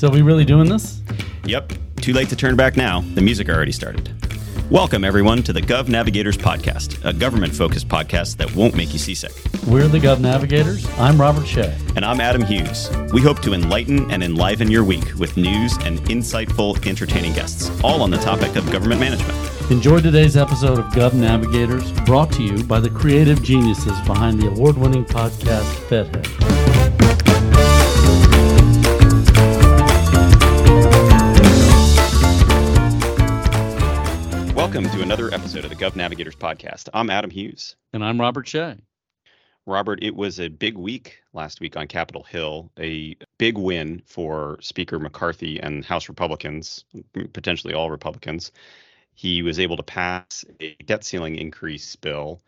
So 0.00 0.08
we 0.08 0.22
really 0.22 0.46
doing 0.46 0.66
this? 0.66 1.02
Yep. 1.44 1.74
Too 1.96 2.14
late 2.14 2.30
to 2.30 2.36
turn 2.36 2.56
back 2.56 2.74
now. 2.74 3.02
The 3.02 3.20
music 3.20 3.50
already 3.50 3.70
started. 3.70 4.10
Welcome, 4.70 5.04
everyone, 5.04 5.42
to 5.42 5.52
the 5.52 5.60
Gov 5.60 5.90
Navigators 5.90 6.38
Podcast, 6.38 7.04
a 7.04 7.12
government 7.12 7.54
focused 7.54 7.86
podcast 7.86 8.38
that 8.38 8.50
won't 8.56 8.74
make 8.74 8.94
you 8.94 8.98
seasick. 8.98 9.32
We're 9.66 9.88
the 9.88 9.98
Gov 9.98 10.18
Navigators. 10.18 10.88
I'm 10.98 11.20
Robert 11.20 11.46
Shea. 11.46 11.76
And 11.96 12.06
I'm 12.06 12.18
Adam 12.18 12.40
Hughes. 12.40 12.88
We 13.12 13.20
hope 13.20 13.42
to 13.42 13.52
enlighten 13.52 14.10
and 14.10 14.22
enliven 14.22 14.70
your 14.70 14.84
week 14.84 15.04
with 15.18 15.36
news 15.36 15.76
and 15.84 16.00
insightful, 16.04 16.82
entertaining 16.86 17.34
guests, 17.34 17.70
all 17.84 18.00
on 18.00 18.10
the 18.10 18.16
topic 18.16 18.56
of 18.56 18.72
government 18.72 19.02
management. 19.02 19.70
Enjoy 19.70 20.00
today's 20.00 20.34
episode 20.34 20.78
of 20.78 20.86
Gov 20.94 21.12
Navigators, 21.12 21.92
brought 22.06 22.32
to 22.32 22.42
you 22.42 22.64
by 22.64 22.80
the 22.80 22.88
creative 22.88 23.42
geniuses 23.42 24.00
behind 24.06 24.40
the 24.40 24.48
award 24.48 24.78
winning 24.78 25.04
podcast 25.04 25.74
FedHead. 25.90 26.69
Welcome 34.80 34.98
to 34.98 35.04
another 35.04 35.34
episode 35.34 35.64
of 35.64 35.68
the 35.68 35.76
Gov 35.76 35.94
Navigators 35.94 36.36
Podcast. 36.36 36.88
I'm 36.94 37.10
Adam 37.10 37.30
Hughes. 37.30 37.76
And 37.92 38.02
I'm 38.02 38.18
Robert 38.18 38.48
Shea. 38.48 38.78
Robert, 39.66 39.98
it 40.02 40.16
was 40.16 40.40
a 40.40 40.48
big 40.48 40.78
week 40.78 41.18
last 41.34 41.60
week 41.60 41.76
on 41.76 41.86
Capitol 41.86 42.22
Hill, 42.22 42.70
a 42.78 43.14
big 43.36 43.58
win 43.58 44.00
for 44.06 44.56
Speaker 44.62 44.98
McCarthy 44.98 45.60
and 45.60 45.84
House 45.84 46.08
Republicans, 46.08 46.86
potentially 47.34 47.74
all 47.74 47.90
Republicans. 47.90 48.52
He 49.12 49.42
was 49.42 49.60
able 49.60 49.76
to 49.76 49.82
pass 49.82 50.46
a 50.60 50.74
debt 50.86 51.04
ceiling 51.04 51.34
increase 51.34 51.94
bill 51.96 52.40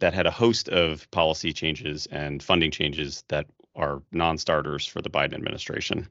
that 0.00 0.14
had 0.14 0.26
a 0.26 0.32
host 0.32 0.68
of 0.68 1.08
policy 1.12 1.52
changes 1.52 2.08
and 2.10 2.42
funding 2.42 2.72
changes 2.72 3.22
that 3.28 3.46
are 3.76 4.02
non 4.10 4.36
starters 4.36 4.84
for 4.84 5.00
the 5.00 5.10
Biden 5.10 5.34
administration. 5.34 6.08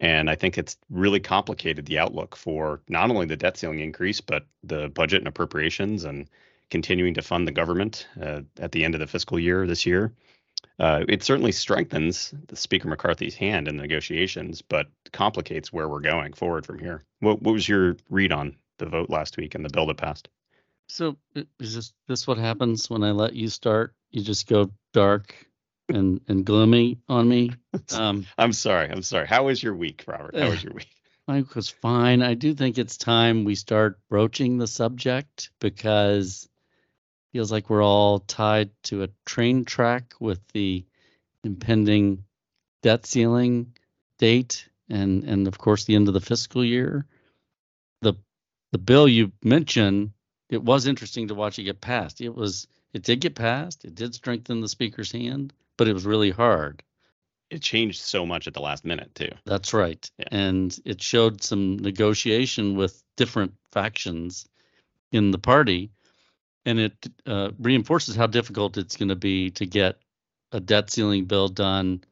And 0.00 0.30
I 0.30 0.36
think 0.36 0.58
it's 0.58 0.76
really 0.90 1.20
complicated 1.20 1.86
the 1.86 1.98
outlook 1.98 2.36
for 2.36 2.80
not 2.88 3.10
only 3.10 3.26
the 3.26 3.36
debt 3.36 3.56
ceiling 3.56 3.80
increase, 3.80 4.20
but 4.20 4.46
the 4.62 4.88
budget 4.88 5.20
and 5.20 5.28
appropriations 5.28 6.04
and 6.04 6.28
continuing 6.70 7.14
to 7.14 7.22
fund 7.22 7.48
the 7.48 7.52
government 7.52 8.06
uh, 8.20 8.42
at 8.58 8.72
the 8.72 8.84
end 8.84 8.94
of 8.94 9.00
the 9.00 9.06
fiscal 9.06 9.38
year 9.38 9.66
this 9.66 9.86
year. 9.86 10.12
Uh, 10.78 11.04
it 11.08 11.22
certainly 11.22 11.52
strengthens 11.52 12.32
the 12.46 12.56
Speaker 12.56 12.88
McCarthy's 12.88 13.34
hand 13.34 13.66
in 13.66 13.76
the 13.76 13.82
negotiations, 13.82 14.62
but 14.62 14.86
complicates 15.12 15.72
where 15.72 15.88
we're 15.88 16.00
going 16.00 16.32
forward 16.32 16.64
from 16.64 16.78
here. 16.78 17.02
What, 17.20 17.42
what 17.42 17.52
was 17.52 17.68
your 17.68 17.96
read 18.10 18.32
on 18.32 18.56
the 18.78 18.86
vote 18.86 19.10
last 19.10 19.36
week 19.36 19.54
and 19.54 19.64
the 19.64 19.70
bill 19.70 19.86
that 19.86 19.96
passed? 19.96 20.28
So 20.88 21.16
is 21.58 21.74
this 21.74 21.92
this 22.06 22.26
what 22.26 22.38
happens 22.38 22.88
when 22.88 23.02
I 23.02 23.10
let 23.10 23.34
you 23.34 23.48
start? 23.48 23.94
You 24.10 24.22
just 24.22 24.46
go 24.46 24.70
dark 24.92 25.34
and 25.88 26.20
and 26.28 26.44
gloomy 26.44 26.98
on 27.08 27.28
me. 27.28 27.52
Um, 27.94 28.26
I'm 28.36 28.52
sorry. 28.52 28.90
I'm 28.90 29.02
sorry. 29.02 29.26
How 29.26 29.46
was 29.46 29.62
your 29.62 29.74
week, 29.74 30.04
Robert? 30.06 30.36
How 30.36 30.50
was 30.50 30.62
your 30.62 30.74
week? 30.74 30.90
Week 31.26 31.54
was 31.54 31.70
fine. 31.70 32.22
I 32.22 32.34
do 32.34 32.52
think 32.52 32.76
it's 32.76 32.98
time 32.98 33.44
we 33.44 33.54
start 33.54 33.98
broaching 34.10 34.58
the 34.58 34.66
subject 34.66 35.50
because 35.58 36.44
it 36.44 37.38
feels 37.38 37.50
like 37.50 37.70
we're 37.70 37.84
all 37.84 38.18
tied 38.20 38.70
to 38.84 39.04
a 39.04 39.08
train 39.24 39.64
track 39.64 40.14
with 40.20 40.40
the 40.52 40.84
impending 41.44 42.24
debt 42.82 43.06
ceiling 43.06 43.74
date 44.18 44.68
and 44.90 45.24
and 45.24 45.46
of 45.48 45.56
course 45.56 45.84
the 45.84 45.94
end 45.94 46.08
of 46.08 46.14
the 46.14 46.20
fiscal 46.20 46.64
year. 46.64 47.06
The 48.02 48.14
the 48.72 48.78
bill 48.78 49.08
you 49.08 49.32
mentioned, 49.42 50.12
it 50.50 50.62
was 50.62 50.86
interesting 50.86 51.28
to 51.28 51.34
watch 51.34 51.58
it 51.58 51.64
get 51.64 51.80
passed. 51.80 52.20
It 52.20 52.34
was 52.34 52.66
it 52.92 53.02
did 53.02 53.20
get 53.20 53.34
passed. 53.34 53.84
It 53.86 53.94
did 53.94 54.14
strengthen 54.14 54.60
the 54.60 54.68
speaker's 54.68 55.12
hand 55.12 55.54
but 55.78 55.88
it 55.88 55.94
was 55.94 56.04
really 56.04 56.30
hard. 56.30 56.82
It 57.48 57.62
changed 57.62 58.02
so 58.02 58.26
much 58.26 58.46
at 58.46 58.52
the 58.52 58.60
last 58.60 58.84
minute, 58.84 59.14
too. 59.14 59.30
That's 59.46 59.72
right. 59.72 60.10
Yeah. 60.18 60.26
And 60.30 60.78
it 60.84 61.00
showed 61.00 61.42
some 61.42 61.78
negotiation 61.78 62.76
with 62.76 63.02
different 63.16 63.54
factions 63.72 64.46
in 65.12 65.30
the 65.30 65.38
party. 65.38 65.90
And 66.66 66.78
it 66.78 67.06
uh, 67.26 67.52
reinforces 67.58 68.16
how 68.16 68.26
difficult 68.26 68.76
it's 68.76 68.96
going 68.96 69.08
to 69.08 69.16
be 69.16 69.50
to 69.52 69.64
get 69.64 69.96
a 70.52 70.60
debt 70.60 70.90
ceiling 70.90 71.24
bill 71.24 71.48
done, 71.48 72.04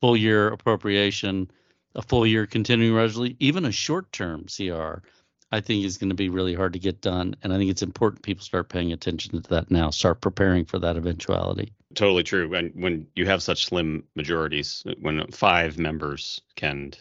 full 0.00 0.16
year 0.16 0.48
appropriation, 0.48 1.48
a 1.94 2.02
full 2.02 2.26
year 2.26 2.46
continuing 2.46 2.96
resolution, 2.96 3.36
even 3.38 3.64
a 3.64 3.70
short 3.70 4.10
term 4.10 4.46
CR. 4.46 5.06
I 5.54 5.60
think 5.60 5.84
is 5.84 5.98
going 5.98 6.08
to 6.08 6.16
be 6.16 6.30
really 6.30 6.54
hard 6.54 6.72
to 6.72 6.78
get 6.78 7.02
done. 7.02 7.36
And 7.42 7.52
I 7.52 7.58
think 7.58 7.70
it's 7.70 7.82
important 7.82 8.22
people 8.22 8.42
start 8.42 8.70
paying 8.70 8.90
attention 8.90 9.40
to 9.40 9.50
that 9.50 9.70
now, 9.70 9.90
start 9.90 10.22
preparing 10.22 10.64
for 10.64 10.78
that 10.78 10.96
eventuality. 10.96 11.74
Totally 11.94 12.22
true. 12.22 12.54
And 12.54 12.72
when 12.74 13.06
you 13.14 13.26
have 13.26 13.42
such 13.42 13.66
slim 13.66 14.04
majorities, 14.14 14.84
when 15.00 15.30
five 15.30 15.78
members 15.78 16.40
can 16.56 16.92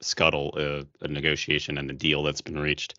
scuttle 0.00 0.54
a, 0.56 1.04
a 1.04 1.08
negotiation 1.08 1.76
and 1.78 1.88
the 1.88 1.94
deal 1.94 2.22
that's 2.22 2.40
been 2.40 2.58
reached 2.58 2.94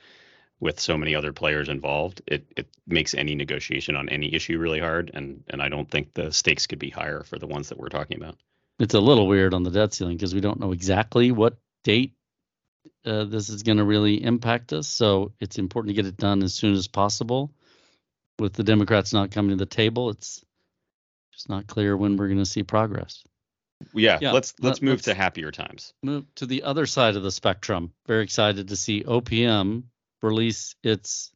with 0.59 0.79
so 0.79 0.97
many 0.97 1.15
other 1.15 1.31
players 1.31 1.69
involved, 1.69 2.21
it, 2.27 2.45
it 2.57 2.67
makes 2.85 3.13
any 3.13 3.33
negotiation 3.33 3.95
on 3.95 4.09
any 4.09 4.33
issue 4.33 4.59
really 4.59 4.79
hard. 4.79 5.11
And 5.13 5.43
and 5.49 5.61
I 5.61 5.69
don't 5.69 5.89
think 5.89 6.13
the 6.13 6.31
stakes 6.31 6.67
could 6.67 6.79
be 6.79 6.89
higher 6.89 7.23
for 7.23 7.39
the 7.39 7.47
ones 7.47 7.69
that 7.69 7.77
we're 7.77 7.89
talking 7.89 8.17
about. 8.17 8.37
It's 8.79 8.93
a 8.93 8.99
little 8.99 9.27
weird 9.27 9.53
on 9.53 9.63
the 9.63 9.71
debt 9.71 9.93
ceiling 9.93 10.17
because 10.17 10.35
we 10.35 10.41
don't 10.41 10.59
know 10.59 10.71
exactly 10.71 11.31
what 11.31 11.57
date 11.83 12.13
uh, 13.05 13.25
this 13.25 13.49
is 13.49 13.63
going 13.63 13.77
to 13.77 13.83
really 13.83 14.23
impact 14.23 14.73
us. 14.73 14.87
So 14.87 15.33
it's 15.39 15.57
important 15.57 15.95
to 15.95 16.01
get 16.01 16.07
it 16.07 16.17
done 16.17 16.43
as 16.43 16.53
soon 16.53 16.73
as 16.73 16.87
possible. 16.87 17.51
With 18.37 18.53
the 18.53 18.63
Democrats 18.63 19.11
not 19.11 19.31
coming 19.31 19.51
to 19.51 19.57
the 19.57 19.65
table, 19.65 20.09
it's 20.11 20.43
just 21.39 21.49
not 21.49 21.67
clear 21.67 21.95
when 21.95 22.17
we're 22.17 22.27
going 22.27 22.39
to 22.39 22.45
see 22.45 22.63
progress. 22.63 23.23
Yeah, 23.93 24.19
yeah 24.21 24.33
let's 24.33 24.53
let's 24.59 24.81
move 24.81 24.95
let's 24.95 25.03
to 25.03 25.13
happier 25.13 25.51
times. 25.51 25.93
Move 26.03 26.25
to 26.35 26.45
the 26.45 26.63
other 26.63 26.85
side 26.85 27.15
of 27.15 27.23
the 27.23 27.31
spectrum. 27.31 27.93
Very 28.05 28.23
excited 28.23 28.67
to 28.67 28.75
see 28.75 29.03
OPM 29.03 29.83
release 30.21 30.75
its 30.83 31.31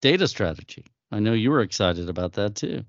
data 0.00 0.28
strategy. 0.28 0.86
I 1.10 1.18
know 1.18 1.32
you 1.32 1.50
were 1.50 1.62
excited 1.62 2.08
about 2.08 2.34
that 2.34 2.54
too. 2.54 2.84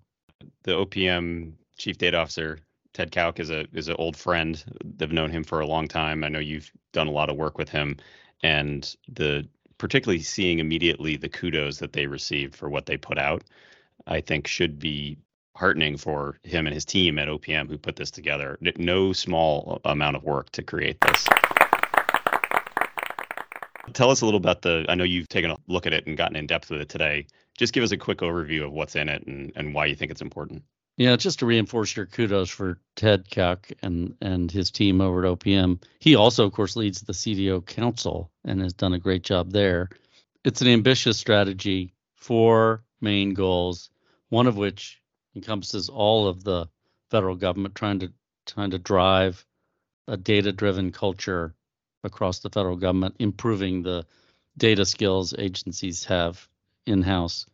The 0.64 0.74
OPM 0.74 1.54
chief 1.78 1.98
data 1.98 2.18
officer 2.18 2.60
Ted 2.94 3.12
Kaouk 3.12 3.40
is 3.40 3.50
a 3.50 3.66
is 3.74 3.88
an 3.88 3.96
old 3.98 4.16
friend. 4.16 4.64
They've 4.86 5.12
known 5.12 5.32
him 5.32 5.44
for 5.44 5.62
a 5.62 5.68
long 5.68 5.88
time. 5.88 6.24
I 6.24 6.30
know 6.30 6.40
you've 6.40 6.72
done 6.94 7.08
a 7.08 7.12
lot 7.12 7.32
of 7.32 7.38
work 7.38 7.58
with 7.58 7.70
him, 7.70 7.98
and 8.44 8.96
the 9.08 9.50
particularly 9.80 10.22
seeing 10.22 10.60
immediately 10.60 11.16
the 11.16 11.30
kudos 11.30 11.80
that 11.80 11.94
they 11.94 12.06
received 12.06 12.56
for 12.56 12.70
what 12.70 12.86
they 12.86 12.98
put 12.98 13.18
out, 13.18 13.44
I 14.06 14.22
think 14.22 14.46
should 14.46 14.78
be 14.78 15.18
heartening 15.60 15.98
for 15.98 16.40
him 16.44 16.66
and 16.66 16.74
his 16.74 16.86
team 16.86 17.20
at 17.20 17.28
OPM 17.28 17.68
who 17.70 17.78
put 17.78 17.98
this 17.98 18.10
together. 18.10 18.58
No 18.78 19.12
small 19.12 19.82
uh, 19.84 19.90
amount 19.90 20.16
of 20.16 20.24
work 20.24 20.50
to 20.52 20.64
create 20.64 20.98
this. 21.02 21.28
Tell 23.94 24.10
us 24.10 24.22
a 24.22 24.26
little 24.26 24.40
about 24.40 24.62
the. 24.62 24.86
I 24.88 24.96
know 24.96 25.04
you've 25.04 25.28
taken 25.28 25.52
a 25.52 25.58
look 25.68 25.86
at 25.86 25.94
it 25.94 26.08
and 26.08 26.16
gotten 26.16 26.38
in 26.38 26.48
depth 26.48 26.70
with 26.70 26.80
it 26.80 26.90
today. 26.90 27.28
Just 27.58 27.74
give 27.74 27.84
us 27.84 27.92
a 27.92 27.98
quick 27.98 28.20
overview 28.20 28.64
of 28.64 28.72
what's 28.72 28.96
in 28.96 29.10
it 29.10 29.26
and, 29.28 29.52
and 29.56 29.74
why 29.74 29.88
you 29.88 29.96
think 29.96 30.12
it's 30.12 30.22
important. 30.22 30.64
Yeah, 30.96 31.16
just 31.16 31.40
to 31.40 31.46
reinforce 31.46 31.96
your 31.96 32.06
kudos 32.06 32.50
for 32.50 32.80
Ted 32.96 33.30
Kaouk 33.30 33.74
and 33.82 34.16
and 34.22 34.52
his 34.52 34.72
team 34.72 35.02
over 35.02 35.26
at 35.26 35.40
OPM. 35.40 35.82
He 36.00 36.16
also, 36.16 36.46
of 36.46 36.54
course, 36.54 36.76
leads 36.76 37.02
the 37.02 37.14
CDO 37.14 37.66
Council 37.66 38.32
and 38.46 38.62
has 38.62 38.74
done 38.74 38.94
a 38.94 39.00
great 39.00 39.24
job 39.24 39.52
there. 39.52 39.90
It's 40.46 40.62
an 40.62 40.68
ambitious 40.68 41.18
strategy, 41.18 41.94
four 42.16 42.84
main 43.02 43.34
goals, 43.34 43.90
one 44.30 44.48
of 44.48 44.56
which 44.56 44.99
encompasses 45.36 45.90
all 45.90 46.28
of 46.28 46.44
the 46.44 46.68
federal 47.12 47.36
government 47.36 47.76
trying 47.76 48.00
to 48.00 48.12
trying 48.46 48.72
to 48.72 48.80
drive 48.80 49.46
a 50.08 50.18
data-driven 50.18 50.92
culture 50.92 51.54
across 52.04 52.40
the 52.40 52.50
federal 52.50 52.76
government, 52.76 53.16
improving 53.20 53.84
the 53.84 54.06
data 54.58 54.86
skills 54.86 55.36
agencies 55.38 56.06
have 56.06 56.48
in-house 56.88 57.46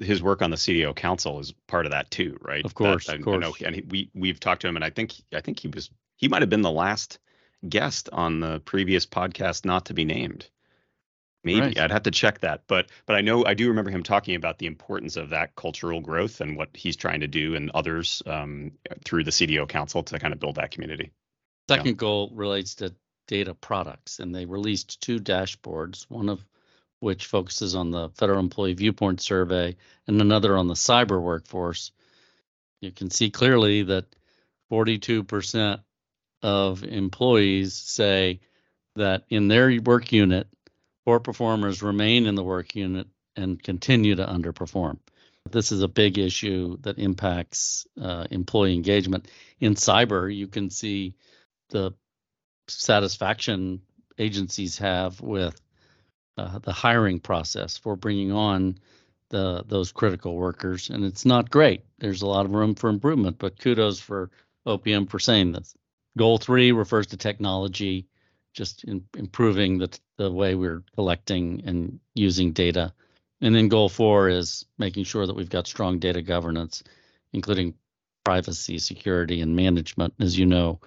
his 0.00 0.22
work 0.22 0.42
on 0.42 0.50
the 0.50 0.56
CDO 0.56 0.94
Council 0.94 1.38
is 1.40 1.52
part 1.66 1.86
of 1.86 1.92
that 1.92 2.10
too, 2.10 2.36
right? 2.40 2.64
Of 2.64 2.74
course, 2.74 3.06
that, 3.06 3.16
of 3.16 3.22
course. 3.22 3.40
Know, 3.40 3.54
and 3.66 3.76
he, 3.76 3.82
we 3.82 4.10
we've 4.14 4.40
talked 4.40 4.62
to 4.62 4.68
him, 4.68 4.76
and 4.76 4.84
I 4.84 4.90
think 4.90 5.14
I 5.32 5.40
think 5.40 5.58
he 5.58 5.68
was 5.68 5.90
he 6.16 6.28
might 6.28 6.42
have 6.42 6.50
been 6.50 6.62
the 6.62 6.70
last 6.70 7.18
guest 7.68 8.08
on 8.12 8.40
the 8.40 8.60
previous 8.60 9.06
podcast 9.06 9.64
not 9.64 9.86
to 9.86 9.94
be 9.94 10.04
named. 10.04 10.48
Maybe 11.44 11.60
right. 11.60 11.78
I'd 11.78 11.90
have 11.90 12.04
to 12.04 12.10
check 12.10 12.40
that, 12.40 12.62
but 12.66 12.88
but 13.04 13.16
I 13.16 13.20
know 13.20 13.44
I 13.44 13.52
do 13.52 13.68
remember 13.68 13.90
him 13.90 14.02
talking 14.02 14.34
about 14.34 14.58
the 14.58 14.66
importance 14.66 15.16
of 15.16 15.30
that 15.30 15.54
cultural 15.56 16.00
growth 16.00 16.40
and 16.40 16.56
what 16.56 16.70
he's 16.72 16.96
trying 16.96 17.20
to 17.20 17.28
do 17.28 17.54
and 17.54 17.70
others 17.74 18.22
um, 18.26 18.72
through 19.04 19.24
the 19.24 19.30
CDO 19.30 19.68
Council 19.68 20.02
to 20.02 20.18
kind 20.18 20.32
of 20.32 20.40
build 20.40 20.56
that 20.56 20.70
community. 20.70 21.12
Second 21.68 21.86
yeah. 21.86 21.92
goal 21.92 22.30
relates 22.34 22.76
to 22.76 22.94
data 23.28 23.54
products, 23.54 24.20
and 24.20 24.34
they 24.34 24.46
released 24.46 25.02
two 25.02 25.18
dashboards. 25.18 26.04
One 26.08 26.30
of 26.30 26.42
which 27.00 27.26
focuses 27.26 27.74
on 27.74 27.90
the 27.90 28.08
Federal 28.10 28.40
Employee 28.40 28.72
Viewpoint 28.72 29.20
Survey, 29.20 29.76
and 30.06 30.20
another 30.20 30.56
on 30.56 30.68
the 30.68 30.74
cyber 30.74 31.20
workforce, 31.20 31.92
you 32.80 32.90
can 32.90 33.10
see 33.10 33.30
clearly 33.30 33.82
that 33.82 34.06
42% 34.72 35.80
of 36.42 36.84
employees 36.84 37.74
say 37.74 38.40
that 38.96 39.24
in 39.28 39.48
their 39.48 39.78
work 39.82 40.12
unit, 40.12 40.48
poor 41.04 41.20
performers 41.20 41.82
remain 41.82 42.26
in 42.26 42.34
the 42.34 42.42
work 42.42 42.74
unit 42.74 43.06
and 43.36 43.62
continue 43.62 44.14
to 44.14 44.26
underperform. 44.26 44.98
This 45.50 45.72
is 45.72 45.82
a 45.82 45.88
big 45.88 46.18
issue 46.18 46.78
that 46.80 46.98
impacts 46.98 47.86
uh, 48.00 48.26
employee 48.30 48.74
engagement. 48.74 49.28
In 49.60 49.74
cyber, 49.74 50.34
you 50.34 50.48
can 50.48 50.70
see 50.70 51.14
the 51.68 51.92
satisfaction 52.68 53.82
agencies 54.18 54.78
have 54.78 55.20
with 55.20 55.60
uh, 56.38 56.58
the 56.60 56.72
hiring 56.72 57.20
process 57.20 57.76
for 57.76 57.94
bringing 57.96 58.32
on 58.32 58.78
the 59.30 59.64
those 59.66 59.92
critical 59.92 60.34
workers, 60.34 60.90
and 60.90 61.04
it's 61.04 61.24
not 61.24 61.50
great. 61.50 61.84
There's 61.98 62.22
a 62.22 62.26
lot 62.26 62.46
of 62.46 62.52
room 62.52 62.74
for 62.74 62.88
improvement, 62.88 63.38
but 63.38 63.58
kudos 63.58 64.00
for 64.00 64.30
OPM 64.66 65.10
for 65.10 65.18
saying 65.18 65.52
this. 65.52 65.74
Goal 66.16 66.38
three 66.38 66.72
refers 66.72 67.08
to 67.08 67.16
technology, 67.16 68.06
just 68.54 68.84
in, 68.84 69.04
improving 69.16 69.78
the 69.78 69.98
the 70.16 70.30
way 70.30 70.54
we're 70.54 70.82
collecting 70.94 71.62
and 71.66 72.00
using 72.14 72.52
data, 72.52 72.92
and 73.40 73.54
then 73.54 73.68
goal 73.68 73.88
four 73.88 74.28
is 74.28 74.64
making 74.78 75.04
sure 75.04 75.26
that 75.26 75.36
we've 75.36 75.50
got 75.50 75.66
strong 75.66 75.98
data 75.98 76.22
governance, 76.22 76.82
including 77.32 77.74
privacy, 78.24 78.78
security, 78.78 79.40
and 79.42 79.54
management. 79.54 80.14
As 80.18 80.38
you 80.38 80.46
know, 80.46 80.80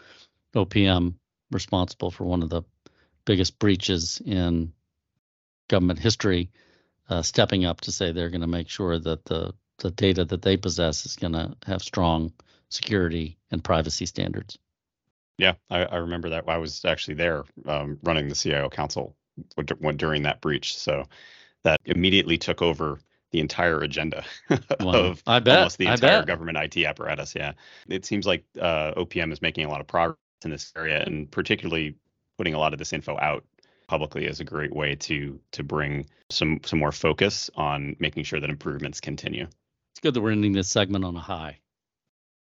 OPM 0.55 1.13
responsible 1.51 2.09
for 2.09 2.23
one 2.23 2.41
of 2.41 2.49
the 2.49 2.63
biggest 3.25 3.59
breaches 3.59 4.21
in 4.25 4.73
government 5.67 5.99
history, 5.99 6.49
uh, 7.09 7.21
stepping 7.21 7.65
up 7.65 7.81
to 7.81 7.91
say 7.91 8.11
they're 8.11 8.29
going 8.29 8.41
to 8.41 8.47
make 8.47 8.69
sure 8.69 8.97
that 8.97 9.25
the 9.25 9.53
the 9.79 9.91
data 9.91 10.25
that 10.25 10.41
they 10.41 10.57
possess 10.57 11.05
is 11.05 11.15
going 11.15 11.33
to 11.33 11.55
have 11.65 11.83
strong 11.83 12.33
security 12.69 13.37
and 13.51 13.63
privacy 13.63 14.07
standards. 14.07 14.57
Yeah, 15.37 15.53
I, 15.69 15.85
I 15.85 15.95
remember 15.97 16.29
that. 16.29 16.45
I 16.47 16.57
was 16.57 16.83
actually 16.85 17.15
there 17.15 17.43
um, 17.65 17.99
running 18.03 18.27
the 18.27 18.35
CIO 18.35 18.69
council 18.69 19.15
during 19.95 20.23
that 20.23 20.41
breach, 20.41 20.75
so 20.75 21.05
that 21.63 21.79
immediately 21.85 22.37
took 22.37 22.61
over 22.61 22.99
the 23.31 23.39
entire 23.39 23.79
agenda 23.81 24.23
of 24.79 25.21
I 25.27 25.39
bet. 25.39 25.57
almost 25.57 25.77
the 25.77 25.87
entire 25.87 26.23
government 26.23 26.57
IT 26.57 26.85
apparatus. 26.85 27.35
Yeah, 27.35 27.53
it 27.87 28.05
seems 28.05 28.25
like 28.25 28.45
uh, 28.59 28.93
OPM 28.95 29.31
is 29.31 29.41
making 29.41 29.65
a 29.65 29.69
lot 29.69 29.81
of 29.81 29.87
progress 29.87 30.17
in 30.43 30.51
this 30.51 30.71
area, 30.75 31.03
and 31.05 31.29
particularly 31.29 31.95
putting 32.37 32.53
a 32.53 32.59
lot 32.59 32.73
of 32.73 32.79
this 32.79 32.93
info 32.93 33.17
out 33.19 33.43
publicly 33.87 34.25
is 34.25 34.39
a 34.39 34.43
great 34.43 34.75
way 34.75 34.95
to 34.95 35.39
to 35.51 35.63
bring 35.63 36.07
some 36.29 36.59
some 36.65 36.79
more 36.79 36.91
focus 36.91 37.49
on 37.55 37.95
making 37.99 38.23
sure 38.23 38.39
that 38.39 38.49
improvements 38.49 38.99
continue. 38.99 39.47
It's 39.93 39.99
good 40.01 40.13
that 40.13 40.21
we're 40.21 40.31
ending 40.31 40.53
this 40.53 40.69
segment 40.69 41.05
on 41.05 41.15
a 41.15 41.21
high. 41.21 41.59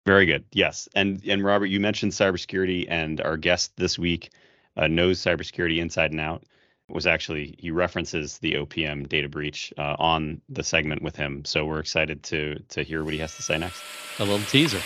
Very 0.04 0.26
good. 0.26 0.44
Yes, 0.52 0.88
and 0.96 1.22
and 1.28 1.44
Robert, 1.44 1.66
you 1.66 1.78
mentioned 1.78 2.12
cybersecurity, 2.12 2.86
and 2.88 3.20
our 3.20 3.36
guest 3.36 3.72
this 3.76 3.96
week 3.98 4.30
uh, 4.76 4.88
knows 4.88 5.20
cybersecurity 5.20 5.78
inside 5.78 6.10
and 6.10 6.20
out. 6.20 6.42
Was 6.88 7.06
actually 7.06 7.54
he 7.58 7.70
references 7.70 8.38
the 8.38 8.54
OPM 8.54 9.08
data 9.08 9.28
breach 9.28 9.72
uh, 9.78 9.94
on 9.98 10.40
the 10.48 10.64
segment 10.64 11.02
with 11.02 11.14
him, 11.14 11.44
so 11.44 11.64
we're 11.64 11.78
excited 11.78 12.24
to 12.24 12.58
to 12.70 12.82
hear 12.82 13.04
what 13.04 13.12
he 13.12 13.20
has 13.20 13.36
to 13.36 13.42
say 13.42 13.58
next. 13.58 13.80
A 14.18 14.24
little 14.24 14.44
teaser. 14.46 14.80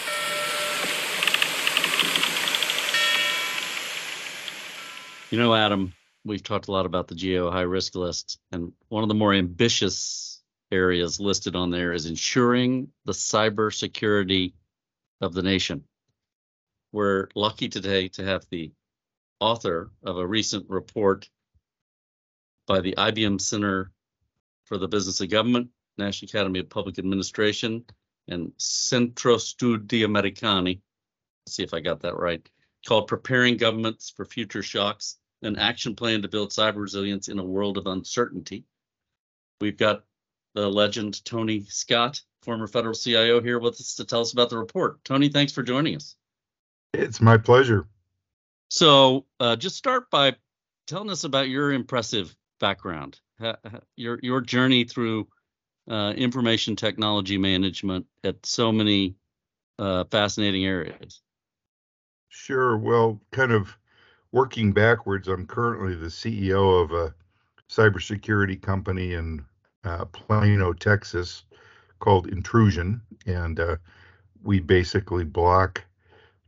You 5.30 5.38
know, 5.38 5.54
Adam, 5.54 5.94
we've 6.24 6.42
talked 6.42 6.68
a 6.68 6.72
lot 6.72 6.84
about 6.86 7.08
the 7.08 7.14
GAO 7.14 7.50
high 7.50 7.62
risk 7.62 7.94
list, 7.94 8.38
and 8.52 8.72
one 8.88 9.02
of 9.02 9.08
the 9.08 9.14
more 9.14 9.32
ambitious 9.32 10.42
areas 10.70 11.18
listed 11.20 11.56
on 11.56 11.70
there 11.70 11.94
is 11.94 12.04
ensuring 12.04 12.88
the 13.06 13.12
cybersecurity 13.12 14.52
of 15.20 15.34
the 15.34 15.42
nation. 15.42 15.84
We're 16.92 17.28
lucky 17.34 17.68
today 17.68 18.08
to 18.08 18.24
have 18.24 18.46
the 18.50 18.72
author 19.40 19.90
of 20.02 20.18
a 20.18 20.26
recent 20.26 20.68
report 20.68 21.28
by 22.66 22.80
the 22.80 22.94
IBM 22.96 23.40
Center 23.40 23.92
for 24.64 24.78
the 24.78 24.88
Business 24.88 25.20
of 25.20 25.30
Government, 25.30 25.68
National 25.98 26.28
Academy 26.28 26.60
of 26.60 26.68
Public 26.68 26.98
Administration, 26.98 27.84
and 28.28 28.52
Centro 28.56 29.36
Studi 29.36 30.04
Americani. 30.04 30.80
See 31.46 31.62
if 31.62 31.72
I 31.72 31.80
got 31.80 32.00
that 32.00 32.16
right. 32.16 32.46
Called 32.86 33.06
Preparing 33.06 33.56
Governments 33.56 34.12
for 34.14 34.24
Future 34.24 34.62
Shocks, 34.62 35.18
an 35.42 35.56
action 35.56 35.94
plan 35.94 36.22
to 36.22 36.28
build 36.28 36.50
cyber 36.50 36.76
resilience 36.80 37.28
in 37.28 37.38
a 37.38 37.44
world 37.44 37.78
of 37.78 37.86
uncertainty. 37.86 38.64
We've 39.60 39.76
got 39.76 40.04
the 40.56 40.68
legend 40.68 41.22
Tony 41.26 41.60
Scott, 41.68 42.22
former 42.40 42.66
federal 42.66 42.94
CIO, 42.94 43.42
here 43.42 43.58
with 43.58 43.74
us 43.74 43.94
to 43.96 44.06
tell 44.06 44.22
us 44.22 44.32
about 44.32 44.48
the 44.48 44.56
report. 44.56 45.04
Tony, 45.04 45.28
thanks 45.28 45.52
for 45.52 45.62
joining 45.62 45.96
us. 45.96 46.16
It's 46.94 47.20
my 47.20 47.36
pleasure. 47.36 47.86
So, 48.70 49.26
uh, 49.38 49.56
just 49.56 49.76
start 49.76 50.10
by 50.10 50.34
telling 50.86 51.10
us 51.10 51.24
about 51.24 51.50
your 51.50 51.72
impressive 51.72 52.34
background, 52.58 53.20
ha- 53.38 53.58
ha- 53.70 53.80
your 53.96 54.18
your 54.22 54.40
journey 54.40 54.84
through 54.84 55.28
uh, 55.90 56.14
information 56.16 56.74
technology 56.74 57.36
management 57.36 58.06
at 58.24 58.44
so 58.46 58.72
many 58.72 59.14
uh, 59.78 60.04
fascinating 60.04 60.64
areas. 60.64 61.20
Sure. 62.30 62.78
Well, 62.78 63.20
kind 63.30 63.52
of 63.52 63.76
working 64.32 64.72
backwards, 64.72 65.28
I'm 65.28 65.46
currently 65.46 65.94
the 65.94 66.06
CEO 66.06 66.82
of 66.82 66.92
a 66.92 67.14
cybersecurity 67.68 68.60
company 68.60 69.12
in 69.12 69.44
Plano, 70.12 70.72
Texas, 70.72 71.44
called 71.98 72.28
Intrusion, 72.28 73.00
and 73.26 73.58
uh, 73.58 73.76
we 74.42 74.60
basically 74.60 75.24
block 75.24 75.84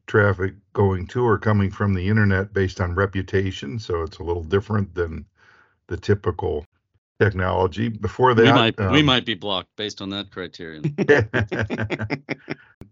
traffic 0.07 0.55
going 0.73 1.07
to 1.07 1.25
or 1.25 1.39
coming 1.39 1.71
from 1.71 1.95
the 1.95 2.09
internet 2.09 2.53
based 2.53 2.81
on 2.81 2.95
reputation. 2.95 3.79
So 3.79 4.03
it's 4.03 4.19
a 4.19 4.25
little 4.25 4.45
different 4.45 4.95
than 4.95 5.27
the 5.87 5.97
typical 5.97 6.65
technology. 7.21 7.89
Before 7.89 8.35
that, 8.35 8.45
we 8.45 8.53
might 8.53 8.79
we 8.79 9.01
um, 9.01 9.07
might 9.07 9.27
be 9.27 9.35
blocked 9.35 9.75
based 9.77 10.01
on 10.01 10.11
that 10.11 10.31
criterion. 10.31 10.95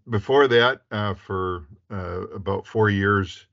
Before 0.09 0.47
that, 0.47 0.81
uh, 0.91 1.13
for 1.15 1.65
uh, 1.91 2.27
about 2.27 2.65
four 2.65 2.89
years, 2.89 3.45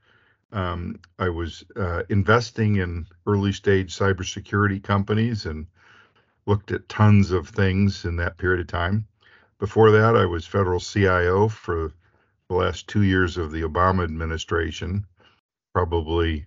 um, 0.52 1.00
I 1.18 1.28
was 1.28 1.64
uh, 1.76 2.04
investing 2.08 2.76
in 2.76 3.06
early 3.26 3.52
stage 3.52 3.96
cybersecurity 3.96 4.82
companies 4.82 5.46
and 5.46 5.66
looked 6.46 6.72
at 6.72 6.88
tons 6.88 7.30
of 7.30 7.48
things 7.48 8.04
in 8.04 8.16
that 8.16 8.38
period 8.38 8.60
of 8.60 8.66
time. 8.66 9.06
Before 9.58 9.90
that, 9.90 10.16
I 10.16 10.26
was 10.26 10.46
federal 10.46 10.80
CIO 10.80 11.48
for 11.48 11.92
the 12.48 12.54
last 12.54 12.88
two 12.88 13.02
years 13.02 13.36
of 13.36 13.52
the 13.52 13.62
Obama 13.62 14.04
administration. 14.04 15.06
Probably 15.72 16.46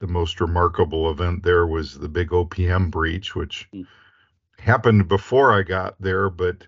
the 0.00 0.06
most 0.06 0.40
remarkable 0.40 1.10
event 1.10 1.42
there 1.42 1.66
was 1.66 1.98
the 1.98 2.08
big 2.08 2.30
OPM 2.30 2.90
breach, 2.90 3.34
which 3.34 3.68
Mm. 3.72 3.86
happened 4.58 5.08
before 5.08 5.52
I 5.52 5.62
got 5.62 6.00
there, 6.00 6.28
but 6.28 6.66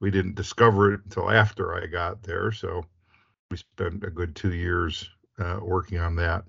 we 0.00 0.10
didn't 0.10 0.34
discover 0.36 0.92
it 0.92 1.00
until 1.04 1.30
after 1.30 1.74
I 1.74 1.86
got 1.86 2.22
there. 2.22 2.52
So 2.52 2.84
we 3.50 3.56
spent 3.56 4.04
a 4.04 4.10
good 4.10 4.34
two 4.34 4.52
years 4.52 5.08
uh, 5.38 5.58
working 5.62 5.98
on 5.98 6.16
that. 6.16 6.44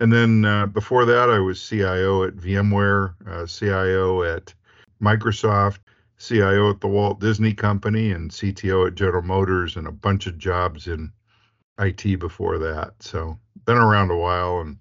And 0.00 0.12
then 0.12 0.44
uh, 0.44 0.66
before 0.66 1.04
that, 1.06 1.30
I 1.30 1.38
was 1.38 1.62
CIO 1.62 2.24
at 2.24 2.34
VMware, 2.36 3.14
uh, 3.26 3.46
CIO 3.46 4.22
at 4.22 4.54
Microsoft, 5.02 5.78
CIO 6.18 6.70
at 6.70 6.80
the 6.80 6.88
Walt 6.88 7.20
Disney 7.20 7.52
Company, 7.52 8.12
and 8.12 8.30
CTO 8.30 8.86
at 8.86 8.94
General 8.94 9.22
Motors, 9.22 9.76
and 9.76 9.86
a 9.86 9.92
bunch 9.92 10.26
of 10.26 10.38
jobs 10.38 10.86
in 10.86 11.12
IT 11.78 12.18
before 12.18 12.58
that. 12.58 12.94
So 13.00 13.38
been 13.64 13.78
around 13.78 14.10
a 14.10 14.16
while 14.16 14.60
and 14.60 14.78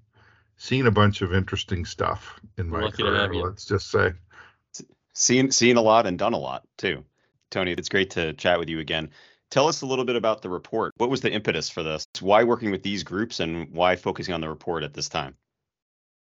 seen 0.57 0.85
a 0.85 0.91
bunch 0.91 1.21
of 1.21 1.33
interesting 1.33 1.85
stuff 1.85 2.39
in 2.57 2.69
my 2.69 2.81
lucky 2.81 3.03
career. 3.03 3.33
Let's 3.33 3.65
just 3.65 3.89
say. 3.89 4.13
seen 5.13 5.51
seen 5.51 5.77
a 5.77 5.81
lot 5.81 6.05
and 6.05 6.19
done 6.19 6.33
a 6.33 6.37
lot 6.37 6.63
too. 6.77 7.03
Tony, 7.49 7.71
it's 7.71 7.89
great 7.89 8.11
to 8.11 8.33
chat 8.33 8.59
with 8.59 8.69
you 8.69 8.79
again. 8.79 9.09
Tell 9.49 9.67
us 9.67 9.81
a 9.81 9.85
little 9.85 10.05
bit 10.05 10.15
about 10.15 10.41
the 10.41 10.49
report. 10.49 10.93
What 10.97 11.09
was 11.09 11.21
the 11.21 11.31
impetus 11.31 11.69
for 11.69 11.83
this? 11.83 12.05
Why 12.21 12.43
working 12.43 12.71
with 12.71 12.83
these 12.83 13.03
groups 13.03 13.41
and 13.41 13.69
why 13.71 13.97
focusing 13.97 14.33
on 14.33 14.39
the 14.39 14.47
report 14.47 14.83
at 14.83 14.93
this 14.93 15.09
time? 15.09 15.35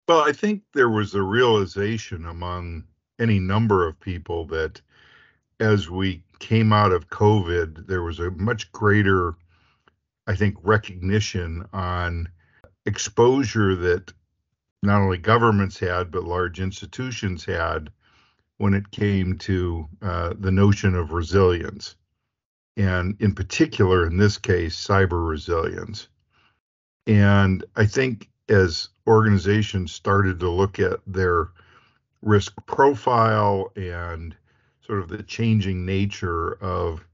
Well, 0.07 0.21
I 0.21 0.31
think 0.31 0.63
there 0.73 0.89
was 0.89 1.13
a 1.13 1.21
realization 1.21 2.25
among 2.25 2.85
any 3.19 3.39
number 3.39 3.87
of 3.87 3.99
people 3.99 4.45
that 4.47 4.81
as 5.59 5.89
we 5.89 6.23
came 6.39 6.73
out 6.73 6.91
of 6.91 7.09
COVID, 7.09 7.87
there 7.87 8.03
was 8.03 8.19
a 8.19 8.31
much 8.31 8.71
greater, 8.71 9.35
I 10.27 10.35
think, 10.35 10.57
recognition 10.63 11.65
on 11.71 12.29
exposure 12.85 13.75
that 13.75 14.11
not 14.81 15.01
only 15.01 15.17
governments 15.17 15.79
had, 15.79 16.11
but 16.11 16.25
large 16.25 16.59
institutions 16.59 17.45
had 17.45 17.89
when 18.57 18.73
it 18.73 18.91
came 18.91 19.37
to 19.37 19.87
uh, 20.01 20.33
the 20.37 20.51
notion 20.51 20.95
of 20.95 21.11
resilience. 21.11 21.95
And 22.75 23.15
in 23.19 23.33
particular, 23.33 24.05
in 24.05 24.17
this 24.17 24.37
case, 24.37 24.75
cyber 24.75 25.27
resilience. 25.27 26.07
And 27.07 27.63
I 27.75 27.85
think 27.85 28.29
as 28.49 28.89
organizations 29.07 29.91
started 29.91 30.39
to 30.39 30.49
look 30.49 30.79
at 30.79 30.99
their 31.07 31.49
risk 32.23 32.53
profile 32.65 33.71
and 33.75 34.35
sort 34.85 34.99
of 34.99 35.09
the 35.09 35.23
changing 35.23 35.85
nature 35.85 36.53
of 36.61 37.05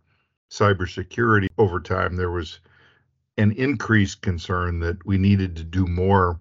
cybersecurity 0.50 1.48
over 1.58 1.80
time, 1.80 2.16
there 2.16 2.32
was 2.32 2.60
an 3.38 3.51
increased 3.54 4.22
concern 4.22 4.80
that 4.80 5.06
we 5.06 5.18
needed 5.18 5.56
to 5.56 5.63
do 5.63 5.86
more, 5.88 6.39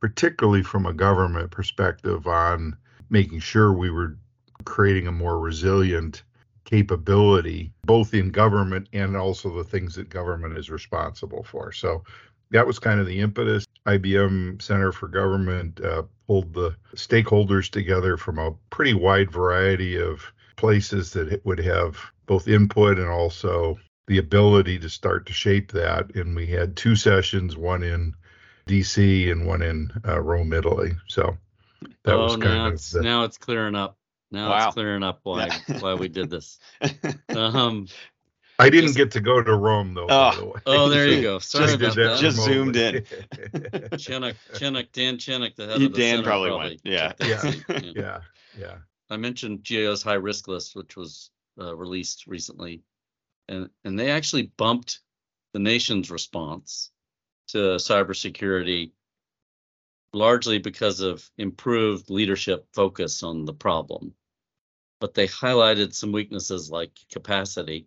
particularly 0.00 0.62
from 0.62 0.86
a 0.86 0.92
government 0.92 1.50
perspective, 1.50 2.26
on 2.26 2.76
making 3.10 3.40
sure 3.40 3.72
we 3.72 3.90
were 3.90 4.16
creating 4.64 5.06
a 5.06 5.12
more 5.12 5.38
resilient 5.38 6.22
capability, 6.64 7.72
both 7.84 8.14
in 8.14 8.30
government 8.30 8.88
and 8.92 9.16
also 9.16 9.54
the 9.54 9.64
things 9.64 9.94
that 9.94 10.08
government 10.08 10.56
is 10.56 10.70
responsible 10.70 11.42
for. 11.42 11.72
So 11.72 12.04
that 12.50 12.66
was 12.66 12.78
kind 12.78 13.00
of 13.00 13.06
the 13.06 13.20
impetus. 13.20 13.66
IBM 13.98 14.60
Center 14.62 14.92
for 14.92 15.08
Government 15.08 15.80
uh, 15.80 16.02
pulled 16.26 16.54
the 16.54 16.76
stakeholders 16.94 17.70
together 17.70 18.16
from 18.16 18.38
a 18.38 18.52
pretty 18.70 18.94
wide 18.94 19.30
variety 19.30 20.00
of 20.00 20.32
places 20.56 21.12
that 21.12 21.44
would 21.44 21.58
have 21.58 21.98
both 22.26 22.46
input 22.46 22.98
and 22.98 23.08
also 23.08 23.78
the 24.06 24.18
ability 24.18 24.78
to 24.78 24.88
start 24.88 25.26
to 25.26 25.32
shape 25.32 25.72
that. 25.72 26.14
And 26.14 26.36
we 26.36 26.46
had 26.46 26.76
two 26.76 26.96
sessions, 26.96 27.56
one 27.56 27.82
in 27.82 28.14
DC 28.66 29.30
and 29.30 29.46
one 29.46 29.62
in 29.62 29.90
uh, 30.06 30.20
Rome, 30.20 30.52
Italy. 30.52 30.92
So 31.08 31.36
that 32.04 32.14
oh, 32.14 32.24
was 32.24 32.36
kind 32.36 32.44
now 32.44 32.66
of 32.66 32.74
it's, 32.74 32.90
the, 32.90 33.02
now 33.02 33.24
it's 33.24 33.38
clearing 33.38 33.74
up. 33.74 33.96
Now 34.30 34.50
wow. 34.50 34.66
it's 34.66 34.74
clearing 34.74 35.02
up 35.02 35.20
why 35.24 35.48
yeah. 35.68 35.80
why 35.80 35.94
we 35.94 36.08
did 36.08 36.30
this. 36.30 36.58
Um, 37.30 37.86
I 38.60 38.70
didn't 38.70 38.88
just, 38.88 38.96
get 38.96 39.10
to 39.12 39.20
go 39.20 39.42
to 39.42 39.54
Rome 39.54 39.94
though. 39.94 40.06
Oh, 40.08 40.54
the 40.54 40.62
oh 40.66 40.88
there 40.88 41.06
you 41.06 41.22
go. 41.22 41.38
Sorry 41.38 41.76
just, 41.76 41.96
about 41.96 41.96
that. 41.96 42.18
Just 42.20 42.38
zoomed 42.38 42.76
in. 42.76 42.94
Chenok, 43.94 44.34
Chenok, 44.52 44.92
Dan 44.92 45.16
Chenok, 45.16 45.56
the 45.56 45.66
head 45.66 45.76
of 45.76 45.80
the 45.80 45.88
Dan 45.88 46.16
center, 46.16 46.22
probably, 46.22 46.48
probably 46.50 46.68
went. 46.68 46.80
Yeah. 46.84 47.12
Yeah. 47.20 47.52
yeah. 47.82 48.20
yeah. 48.58 48.74
I 49.08 49.16
mentioned 49.16 49.64
GAO's 49.64 50.02
high 50.02 50.14
risk 50.14 50.46
list, 50.46 50.76
which 50.76 50.96
was 50.96 51.30
uh, 51.60 51.74
released 51.74 52.26
recently, 52.26 52.82
and 53.48 53.70
and 53.84 53.98
they 53.98 54.10
actually 54.10 54.52
bumped 54.56 55.00
the 55.52 55.58
nation's 55.58 56.10
response 56.10 56.90
to 57.48 57.58
cybersecurity 57.76 58.92
largely 60.12 60.58
because 60.58 61.00
of 61.00 61.28
improved 61.38 62.10
leadership 62.10 62.66
focus 62.72 63.22
on 63.22 63.44
the 63.44 63.54
problem. 63.54 64.14
But 65.00 65.14
they 65.14 65.26
highlighted 65.26 65.94
some 65.94 66.12
weaknesses 66.12 66.70
like 66.70 66.90
capacity 67.10 67.86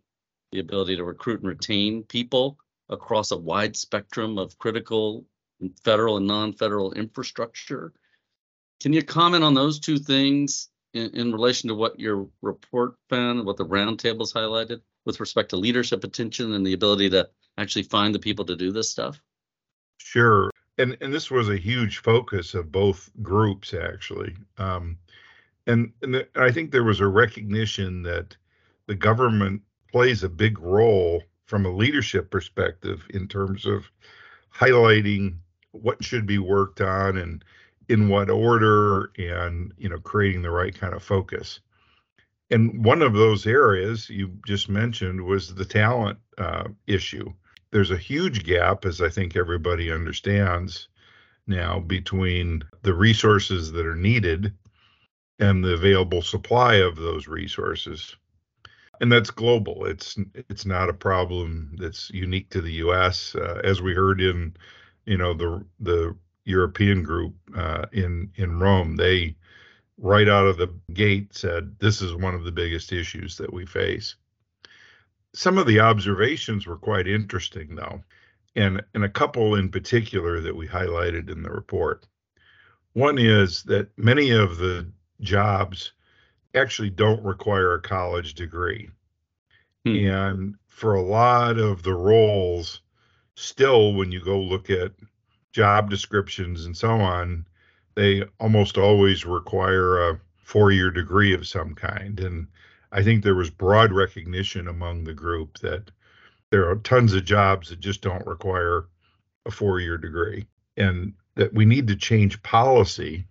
the 0.53 0.59
ability 0.59 0.95
to 0.95 1.03
recruit 1.03 1.41
and 1.41 1.49
retain 1.49 2.03
people 2.03 2.57
across 2.89 3.31
a 3.31 3.37
wide 3.37 3.75
spectrum 3.75 4.37
of 4.37 4.57
critical 4.59 5.25
federal 5.83 6.17
and 6.17 6.27
non-federal 6.27 6.93
infrastructure. 6.93 7.93
Can 8.81 8.93
you 8.93 9.03
comment 9.03 9.43
on 9.43 9.53
those 9.53 9.79
two 9.79 9.97
things 9.97 10.69
in, 10.93 11.09
in 11.11 11.31
relation 11.31 11.69
to 11.69 11.75
what 11.75 11.99
your 11.99 12.27
report 12.41 12.95
found, 13.09 13.45
what 13.45 13.57
the 13.57 13.65
roundtables 13.65 14.33
highlighted 14.33 14.81
with 15.05 15.19
respect 15.19 15.49
to 15.49 15.57
leadership 15.57 16.03
attention 16.03 16.53
and 16.53 16.65
the 16.65 16.73
ability 16.73 17.09
to 17.11 17.29
actually 17.57 17.83
find 17.83 18.13
the 18.13 18.19
people 18.19 18.45
to 18.45 18.55
do 18.55 18.71
this 18.71 18.89
stuff? 18.89 19.19
Sure. 19.97 20.51
And 20.77 20.97
and 21.01 21.13
this 21.13 21.29
was 21.31 21.49
a 21.49 21.57
huge 21.57 21.99
focus 21.99 22.53
of 22.53 22.71
both 22.71 23.09
groups 23.21 23.73
actually. 23.73 24.35
Um, 24.57 24.97
and 25.67 25.93
and 26.01 26.13
the, 26.13 26.27
I 26.35 26.51
think 26.51 26.71
there 26.71 26.83
was 26.83 26.99
a 26.99 27.07
recognition 27.07 28.03
that 28.03 28.35
the 28.87 28.95
government 28.95 29.61
plays 29.93 30.23
a 30.23 30.29
big 30.29 30.59
role 30.59 31.21
from 31.45 31.65
a 31.65 31.71
leadership 31.71 32.31
perspective 32.31 33.05
in 33.11 33.27
terms 33.27 33.67
of 33.67 33.85
highlighting 34.53 35.35
what 35.71 36.03
should 36.03 36.25
be 36.25 36.39
worked 36.39 36.81
on 36.81 37.15
and 37.15 37.45
in 37.89 38.09
what 38.09 38.29
order 38.29 39.11
and 39.19 39.71
you 39.77 39.87
know 39.87 39.99
creating 39.99 40.41
the 40.41 40.49
right 40.49 40.73
kind 40.73 40.95
of 40.95 41.03
focus. 41.03 41.59
And 42.49 42.83
one 42.83 43.03
of 43.03 43.13
those 43.13 43.45
areas 43.45 44.09
you 44.09 44.31
just 44.47 44.67
mentioned 44.67 45.21
was 45.21 45.53
the 45.53 45.65
talent 45.65 46.17
uh, 46.39 46.69
issue. 46.87 47.31
There's 47.71 47.91
a 47.91 47.97
huge 47.97 48.43
gap 48.43 48.85
as 48.85 48.99
i 48.99 49.09
think 49.09 49.35
everybody 49.35 49.91
understands 49.91 50.87
now 51.45 51.79
between 51.79 52.63
the 52.81 52.93
resources 52.95 53.71
that 53.73 53.85
are 53.85 53.95
needed 53.95 54.53
and 55.39 55.63
the 55.63 55.73
available 55.73 56.21
supply 56.21 56.75
of 56.75 56.95
those 56.95 57.27
resources 57.27 58.15
and 59.01 59.11
that's 59.11 59.31
global. 59.31 59.85
It's 59.85 60.17
it's 60.49 60.65
not 60.65 60.89
a 60.89 60.93
problem 60.93 61.75
that's 61.79 62.09
unique 62.11 62.49
to 62.51 62.61
the 62.61 62.73
U.S. 62.73 63.35
Uh, 63.35 63.61
as 63.63 63.81
we 63.81 63.93
heard 63.93 64.21
in, 64.21 64.55
you 65.05 65.17
know, 65.17 65.33
the 65.33 65.65
the 65.79 66.15
European 66.45 67.03
group 67.03 67.33
uh, 67.55 67.85
in 67.91 68.31
in 68.35 68.59
Rome, 68.59 68.95
they 68.95 69.35
right 69.97 70.27
out 70.27 70.47
of 70.47 70.57
the 70.57 70.73
gate 70.93 71.33
said 71.33 71.75
this 71.79 72.01
is 72.01 72.15
one 72.15 72.35
of 72.35 72.43
the 72.43 72.51
biggest 72.51 72.91
issues 72.91 73.37
that 73.37 73.53
we 73.53 73.65
face. 73.65 74.15
Some 75.33 75.57
of 75.57 75.65
the 75.65 75.79
observations 75.79 76.67
were 76.67 76.77
quite 76.77 77.07
interesting, 77.07 77.75
though, 77.75 78.03
and 78.55 78.83
and 78.93 79.03
a 79.03 79.09
couple 79.09 79.55
in 79.55 79.69
particular 79.69 80.39
that 80.41 80.55
we 80.55 80.67
highlighted 80.67 81.31
in 81.31 81.41
the 81.41 81.51
report. 81.51 82.05
One 82.93 83.17
is 83.17 83.63
that 83.63 83.89
many 83.97 84.29
of 84.29 84.57
the 84.57 84.87
jobs 85.21 85.93
actually 86.55 86.89
don't 86.89 87.23
require 87.23 87.73
a 87.73 87.81
college 87.81 88.33
degree. 88.33 88.89
Hmm. 89.85 89.95
And 89.95 90.55
for 90.67 90.95
a 90.95 91.01
lot 91.01 91.57
of 91.57 91.83
the 91.83 91.93
roles, 91.93 92.81
still, 93.35 93.93
when 93.93 94.11
you 94.11 94.23
go 94.23 94.39
look 94.39 94.69
at 94.69 94.91
job 95.51 95.89
descriptions 95.89 96.65
and 96.65 96.75
so 96.75 96.89
on, 96.89 97.45
they 97.95 98.23
almost 98.39 98.77
always 98.77 99.25
require 99.25 100.09
a 100.09 100.19
four 100.43 100.71
year 100.71 100.91
degree 100.91 101.33
of 101.33 101.47
some 101.47 101.75
kind. 101.75 102.19
And 102.19 102.47
I 102.91 103.03
think 103.03 103.23
there 103.23 103.35
was 103.35 103.49
broad 103.49 103.91
recognition 103.91 104.67
among 104.67 105.03
the 105.03 105.13
group 105.13 105.59
that 105.59 105.91
there 106.49 106.69
are 106.69 106.75
tons 106.75 107.13
of 107.13 107.25
jobs 107.25 107.69
that 107.69 107.79
just 107.79 108.01
don't 108.01 108.25
require 108.27 108.85
a 109.45 109.51
four 109.51 109.79
year 109.79 109.97
degree 109.97 110.45
and 110.77 111.13
that 111.35 111.53
we 111.53 111.65
need 111.65 111.87
to 111.87 111.95
change 111.95 112.43
policy 112.43 113.25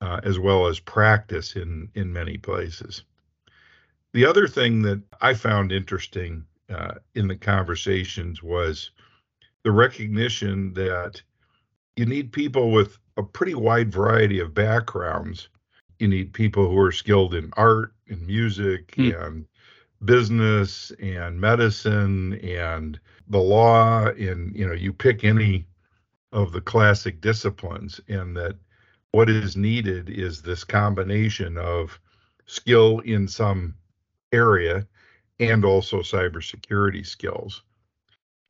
uh, 0.00 0.20
as 0.22 0.38
well 0.38 0.66
as 0.66 0.78
practice 0.78 1.56
in 1.56 1.88
in 1.94 2.12
many 2.12 2.36
places. 2.36 3.04
The 4.12 4.24
other 4.24 4.48
thing 4.48 4.82
that 4.82 5.02
I 5.20 5.34
found 5.34 5.72
interesting 5.72 6.44
uh, 6.70 6.94
in 7.14 7.28
the 7.28 7.36
conversations 7.36 8.42
was 8.42 8.90
the 9.62 9.72
recognition 9.72 10.72
that 10.74 11.22
you 11.96 12.06
need 12.06 12.32
people 12.32 12.70
with 12.70 12.98
a 13.16 13.22
pretty 13.22 13.54
wide 13.54 13.92
variety 13.92 14.40
of 14.40 14.54
backgrounds. 14.54 15.48
You 15.98 16.08
need 16.08 16.32
people 16.32 16.68
who 16.68 16.78
are 16.78 16.92
skilled 16.92 17.34
in 17.34 17.50
art 17.56 17.92
and 18.08 18.26
music 18.26 18.92
mm. 18.92 19.26
and 19.26 19.46
business 20.04 20.92
and 21.00 21.40
medicine 21.40 22.34
and 22.40 23.00
the 23.28 23.38
law 23.38 24.06
and 24.06 24.54
you 24.54 24.66
know 24.66 24.74
you 24.74 24.92
pick 24.92 25.24
any 25.24 25.66
of 26.32 26.52
the 26.52 26.60
classic 26.60 27.20
disciplines 27.20 28.00
and 28.08 28.36
that 28.36 28.56
what 29.16 29.30
is 29.30 29.56
needed 29.56 30.10
is 30.10 30.42
this 30.42 30.62
combination 30.62 31.56
of 31.56 31.98
skill 32.44 32.98
in 32.98 33.26
some 33.26 33.74
area 34.30 34.86
and 35.40 35.64
also 35.64 36.00
cybersecurity 36.00 37.06
skills. 37.06 37.62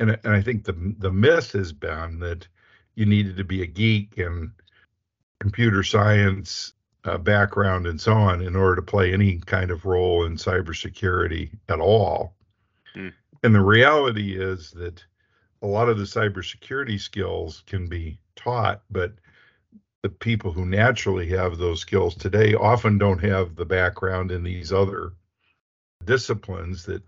And, 0.00 0.18
and 0.24 0.34
I 0.34 0.42
think 0.42 0.64
the 0.64 0.74
the 0.98 1.12
myth 1.12 1.52
has 1.52 1.72
been 1.72 2.18
that 2.18 2.48
you 2.96 3.06
needed 3.06 3.36
to 3.36 3.44
be 3.44 3.62
a 3.62 3.66
geek 3.66 4.18
and 4.18 4.50
computer 5.38 5.84
science 5.84 6.72
uh, 7.04 7.16
background 7.16 7.86
and 7.86 8.00
so 8.00 8.14
on 8.14 8.42
in 8.42 8.56
order 8.56 8.74
to 8.74 8.82
play 8.82 9.12
any 9.12 9.38
kind 9.38 9.70
of 9.70 9.84
role 9.84 10.24
in 10.24 10.34
cybersecurity 10.34 11.48
at 11.68 11.78
all. 11.78 12.34
Mm. 12.96 13.12
And 13.44 13.54
the 13.54 13.60
reality 13.60 14.36
is 14.36 14.72
that 14.72 15.04
a 15.62 15.66
lot 15.68 15.88
of 15.88 15.96
the 15.96 16.10
cybersecurity 16.18 16.98
skills 16.98 17.62
can 17.66 17.86
be 17.86 18.18
taught, 18.34 18.82
but 18.90 19.12
the 20.06 20.10
people 20.10 20.52
who 20.52 20.64
naturally 20.64 21.28
have 21.30 21.58
those 21.58 21.80
skills 21.80 22.14
today 22.14 22.54
often 22.54 22.96
don't 22.96 23.24
have 23.24 23.56
the 23.56 23.64
background 23.64 24.30
in 24.30 24.44
these 24.44 24.72
other 24.72 25.14
disciplines 26.04 26.84
that 26.84 27.02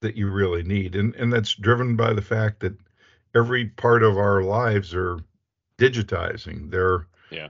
that 0.00 0.16
you 0.16 0.30
really 0.30 0.62
need. 0.62 0.94
And 0.94 1.12
and 1.16 1.32
that's 1.32 1.54
driven 1.54 1.96
by 1.96 2.12
the 2.12 2.22
fact 2.22 2.60
that 2.60 2.78
every 3.34 3.64
part 3.66 4.04
of 4.04 4.16
our 4.16 4.42
lives 4.42 4.94
are 4.94 5.18
digitizing. 5.76 6.70
They're 6.70 7.08
yeah. 7.32 7.48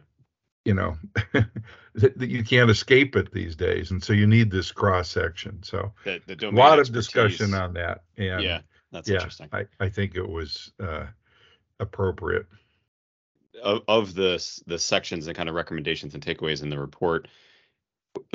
you 0.64 0.72
know 0.72 0.96
that, 1.34 2.18
that, 2.18 2.30
you 2.30 2.42
can't 2.42 2.70
escape 2.70 3.16
it 3.16 3.32
these 3.32 3.56
days. 3.56 3.90
And 3.90 4.02
so 4.02 4.14
you 4.14 4.26
need 4.26 4.50
this 4.50 4.72
cross 4.72 5.10
section 5.10 5.62
so 5.62 5.92
the, 6.04 6.22
the 6.26 6.48
a 6.48 6.52
lot 6.52 6.78
of 6.78 6.90
discussion 6.90 7.52
on 7.52 7.74
that. 7.74 8.04
And 8.16 8.42
yeah 8.42 8.60
that's 8.92 9.10
yeah, 9.10 9.16
interesting. 9.16 9.50
I, 9.52 9.66
I 9.78 9.90
think 9.90 10.14
it 10.14 10.26
was 10.26 10.72
uh, 10.80 11.04
appropriate 11.80 12.46
of, 13.64 13.82
of 13.88 14.14
the 14.14 14.44
the 14.66 14.78
sections 14.78 15.26
and 15.26 15.36
kind 15.36 15.48
of 15.48 15.54
recommendations 15.54 16.14
and 16.14 16.24
takeaways 16.24 16.62
in 16.62 16.68
the 16.68 16.78
report 16.78 17.28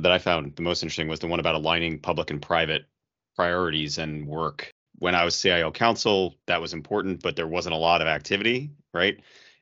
that 0.02 0.12
I 0.12 0.18
found 0.18 0.56
the 0.56 0.62
most 0.62 0.84
interesting 0.84 1.08
was 1.08 1.20
the 1.20 1.28
one 1.28 1.40
about 1.40 1.56
aligning 1.56 2.00
public 2.00 2.32
and 2.32 2.42
private 2.42 2.86
priorities 3.36 3.98
and 3.98 4.28
work. 4.28 4.70
When 4.98 5.16
I 5.16 5.24
was 5.24 5.40
CIO 5.40 5.72
council, 5.72 6.36
that 6.48 6.60
was 6.60 6.74
important, 6.74 7.22
but 7.22 7.36
there 7.36 7.48
wasn't 7.48 7.76
a 7.76 7.78
lot 7.78 8.02
of 8.02 8.08
activity, 8.08 8.72
right? 8.94 9.18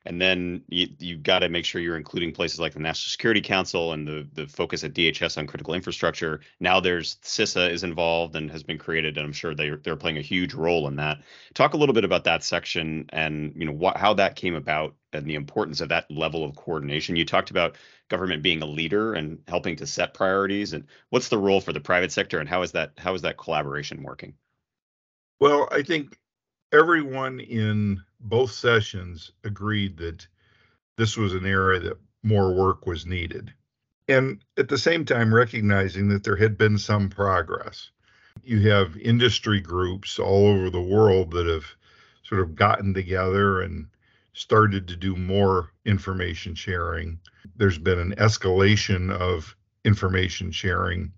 And 0.08 0.22
then 0.22 0.64
you 0.70 0.88
you 1.00 1.18
got 1.18 1.40
to 1.40 1.50
make 1.50 1.66
sure 1.66 1.82
you're 1.82 1.98
including 1.98 2.32
places 2.32 2.62
like 2.62 2.74
the 2.74 2.80
National 2.80 3.10
Security 3.10 3.42
Council 3.42 3.92
and 3.92 4.08
the 4.08 4.26
the 4.34 4.48
focus 4.48 4.86
at 4.86 4.94
DHS 4.94 5.38
on 5.38 5.48
critical 5.48 5.74
infrastructure. 5.74 6.40
Now 6.62 6.80
there's 6.80 7.18
CISA 7.18 7.70
is 7.72 7.84
involved 7.84 8.36
and 8.38 8.50
has 8.50 8.64
been 8.64 8.78
created, 8.78 9.18
and 9.18 9.26
I'm 9.26 9.34
sure 9.34 9.54
they 9.54 9.70
they're 9.70 9.98
playing 9.98 10.18
a 10.18 10.22
huge 10.22 10.54
role 10.54 10.88
in 10.88 10.96
that. 10.96 11.20
Talk 11.54 11.74
a 11.74 11.78
little 11.78 11.94
bit 11.94 12.06
about 12.06 12.24
that 12.24 12.42
section 12.42 13.06
and 13.10 13.54
you 13.58 13.66
know 13.66 13.74
what 13.74 13.98
how 13.98 14.14
that 14.14 14.38
came 14.38 14.56
about 14.56 14.96
and 15.12 15.28
the 15.28 15.36
importance 15.36 15.82
of 15.82 15.90
that 15.90 16.10
level 16.10 16.46
of 16.46 16.56
coordination. 16.56 17.18
You 17.18 17.26
talked 17.26 17.52
about 17.52 17.76
government 18.08 18.42
being 18.44 18.62
a 18.62 18.66
leader 18.66 19.14
and 19.14 19.40
helping 19.50 19.76
to 19.76 19.86
set 19.86 20.14
priorities, 20.14 20.72
and 20.72 20.86
what's 21.10 21.28
the 21.28 21.38
role 21.38 21.60
for 21.60 21.74
the 21.74 21.82
private 21.82 22.14
sector, 22.14 22.40
and 22.40 22.48
how 22.48 22.62
is 22.62 22.72
that 22.72 22.94
how 22.98 23.14
is 23.14 23.24
that 23.24 23.38
collaboration 23.38 24.04
working? 24.04 24.36
Well, 25.40 25.68
I 25.70 25.84
think 25.84 26.18
everyone 26.72 27.40
in 27.40 28.02
both 28.20 28.52
sessions 28.52 29.32
agreed 29.44 29.98
that 29.98 30.28
this 30.98 31.16
was 31.16 31.34
an 31.34 31.46
area 31.46 31.80
that 31.80 31.98
more 32.24 32.54
work 32.54 32.86
was 32.86 33.06
needed. 33.06 33.54
And 34.08 34.44
at 34.58 34.70
the 34.70 34.78
same 34.78 35.06
time, 35.06 35.34
recognizing 35.34 36.10
that 36.10 36.24
there 36.24 36.36
had 36.36 36.58
been 36.58 36.78
some 36.78 37.10
progress. 37.10 37.92
You 38.44 38.70
have 38.70 38.98
industry 38.98 39.60
groups 39.60 40.20
all 40.20 40.48
over 40.48 40.70
the 40.70 40.82
world 40.82 41.32
that 41.32 41.48
have 41.48 41.66
sort 42.24 42.42
of 42.42 42.56
gotten 42.56 42.94
together 42.94 43.62
and 43.62 43.88
started 44.34 44.88
to 44.88 44.96
do 44.96 45.16
more 45.16 45.72
information 45.86 46.56
sharing. 46.56 47.20
There's 47.56 47.78
been 47.78 48.00
an 48.00 48.16
escalation 48.16 49.12
of 49.12 49.56
information 49.84 50.52
sharing 50.52 51.12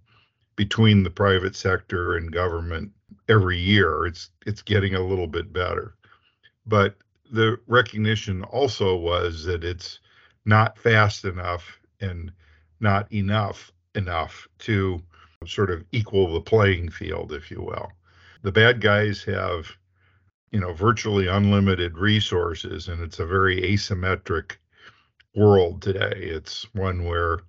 between 0.56 1.04
the 1.04 1.10
private 1.10 1.56
sector 1.56 2.16
and 2.16 2.32
government 2.32 2.92
every 3.30 3.58
year. 3.58 4.06
It's 4.06 4.32
it's 4.46 4.62
getting 4.62 4.96
a 4.96 5.06
little 5.06 5.28
bit 5.28 5.54
better. 5.54 5.96
But 6.66 6.96
the 7.32 7.60
recognition 7.68 8.44
also 8.44 8.96
was 8.96 9.46
that 9.46 9.64
it's 9.64 10.00
not 10.46 10.78
fast 10.78 11.26
enough 11.26 11.80
and 12.02 12.32
not 12.80 13.12
enough 13.14 13.72
enough 13.96 14.48
to 14.60 15.02
sort 15.46 15.70
of 15.70 15.86
equal 15.92 16.34
the 16.34 16.42
playing 16.42 16.90
field, 16.90 17.32
if 17.32 17.50
you 17.50 17.62
will. 17.62 17.92
The 18.42 18.52
bad 18.52 18.82
guys 18.82 19.24
have, 19.24 19.68
you 20.52 20.60
know, 20.60 20.74
virtually 20.74 21.28
unlimited 21.28 21.98
resources, 21.98 22.88
and 22.88 23.02
it's 23.02 23.20
a 23.20 23.26
very 23.26 23.62
asymmetric 23.62 24.58
world 25.36 25.82
today. 25.82 26.16
It's 26.16 26.66
one 26.74 27.06
where, 27.06 27.40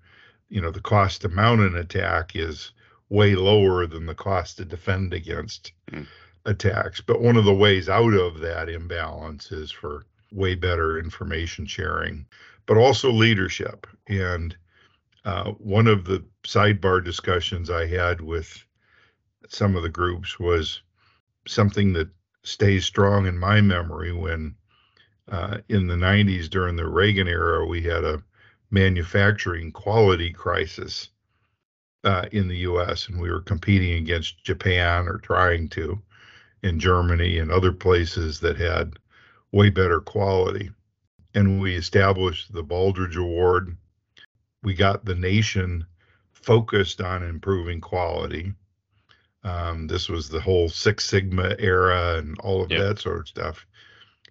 you 0.49 0.61
know, 0.61 0.71
the 0.71 0.81
cost 0.81 1.23
to 1.23 1.29
mount 1.29 1.61
an 1.61 1.77
attack 1.77 2.37
is 2.37 2.73
way 3.11 3.35
lower 3.35 3.87
than 3.87 4.07
the 4.07 4.15
cost 4.15 4.57
to 4.57 4.65
defend 4.65 5.13
against 5.13 5.73
mm. 5.91 6.07
attacks. 6.47 7.01
But 7.01 7.21
one 7.21 7.37
of 7.37 7.45
the 7.45 7.55
ways 7.55 7.89
out 7.89 8.15
of 8.15 8.41
that 8.41 8.69
imbalance 8.69 9.53
is 9.53 9.71
for 9.71 10.07
way 10.33 10.55
better 10.55 10.99
information 10.99 11.67
sharing, 11.67 12.25
but 12.67 12.77
also 12.77 13.11
leadership. 13.11 13.87
And 14.07 14.57
uh, 15.25 15.51
one 15.53 15.89
of 15.89 16.05
the 16.05 16.25
sidebar 16.45 17.05
discussions 17.05 17.69
I 17.69 17.87
had 17.87 18.21
with 18.21 18.65
some 19.49 19.77
of 19.77 19.83
the 19.83 19.89
groups 19.89 20.39
was 20.39 20.81
something 21.47 21.93
that 21.95 22.09
stays 22.45 22.87
strong 22.87 23.27
in 23.27 23.37
my 23.37 23.61
memory 23.61 24.13
when 24.13 24.55
uh, 25.31 25.59
in 25.69 25.87
the 25.87 25.97
90s 25.97 26.49
during 26.49 26.77
the 26.77 26.87
Reagan 26.87 27.29
era, 27.29 27.67
we 27.67 27.83
had 27.83 28.05
a 28.05 28.23
manufacturing 28.71 29.73
quality 29.73 30.33
crisis 30.33 31.09
uh, 32.05 32.27
in 32.33 32.49
the 32.49 32.59
US 32.59 33.09
and 33.09 33.21
we 33.21 33.31
were 33.31 33.41
competing 33.41 33.95
against 33.95 34.43
Japan 34.45 35.07
or 35.09 35.19
trying 35.19 35.69
to 35.71 36.01
in 36.63 36.79
Germany 36.79 37.39
and 37.39 37.51
other 37.51 37.73
places 37.73 38.41
that 38.41 38.59
had 38.59 38.99
way 39.53 39.71
better 39.71 40.01
quality. 40.01 40.71
And 41.35 41.61
we 41.61 41.77
established 41.77 42.53
the 42.53 42.65
Baldrige 42.65 43.17
Award 43.17 43.77
we 44.63 44.75
got 44.75 45.05
the 45.05 45.15
nation 45.15 45.87
focused 46.33 47.01
on 47.01 47.23
improving 47.23 47.81
quality. 47.81 48.53
Um, 49.43 49.87
this 49.87 50.09
was 50.09 50.29
the 50.29 50.41
whole 50.41 50.69
Six 50.69 51.05
Sigma 51.05 51.57
era 51.59 52.17
and 52.19 52.39
all 52.41 52.63
of 52.63 52.71
yep. 52.71 52.81
that 52.81 52.99
sort 52.99 53.21
of 53.21 53.29
stuff. 53.29 53.67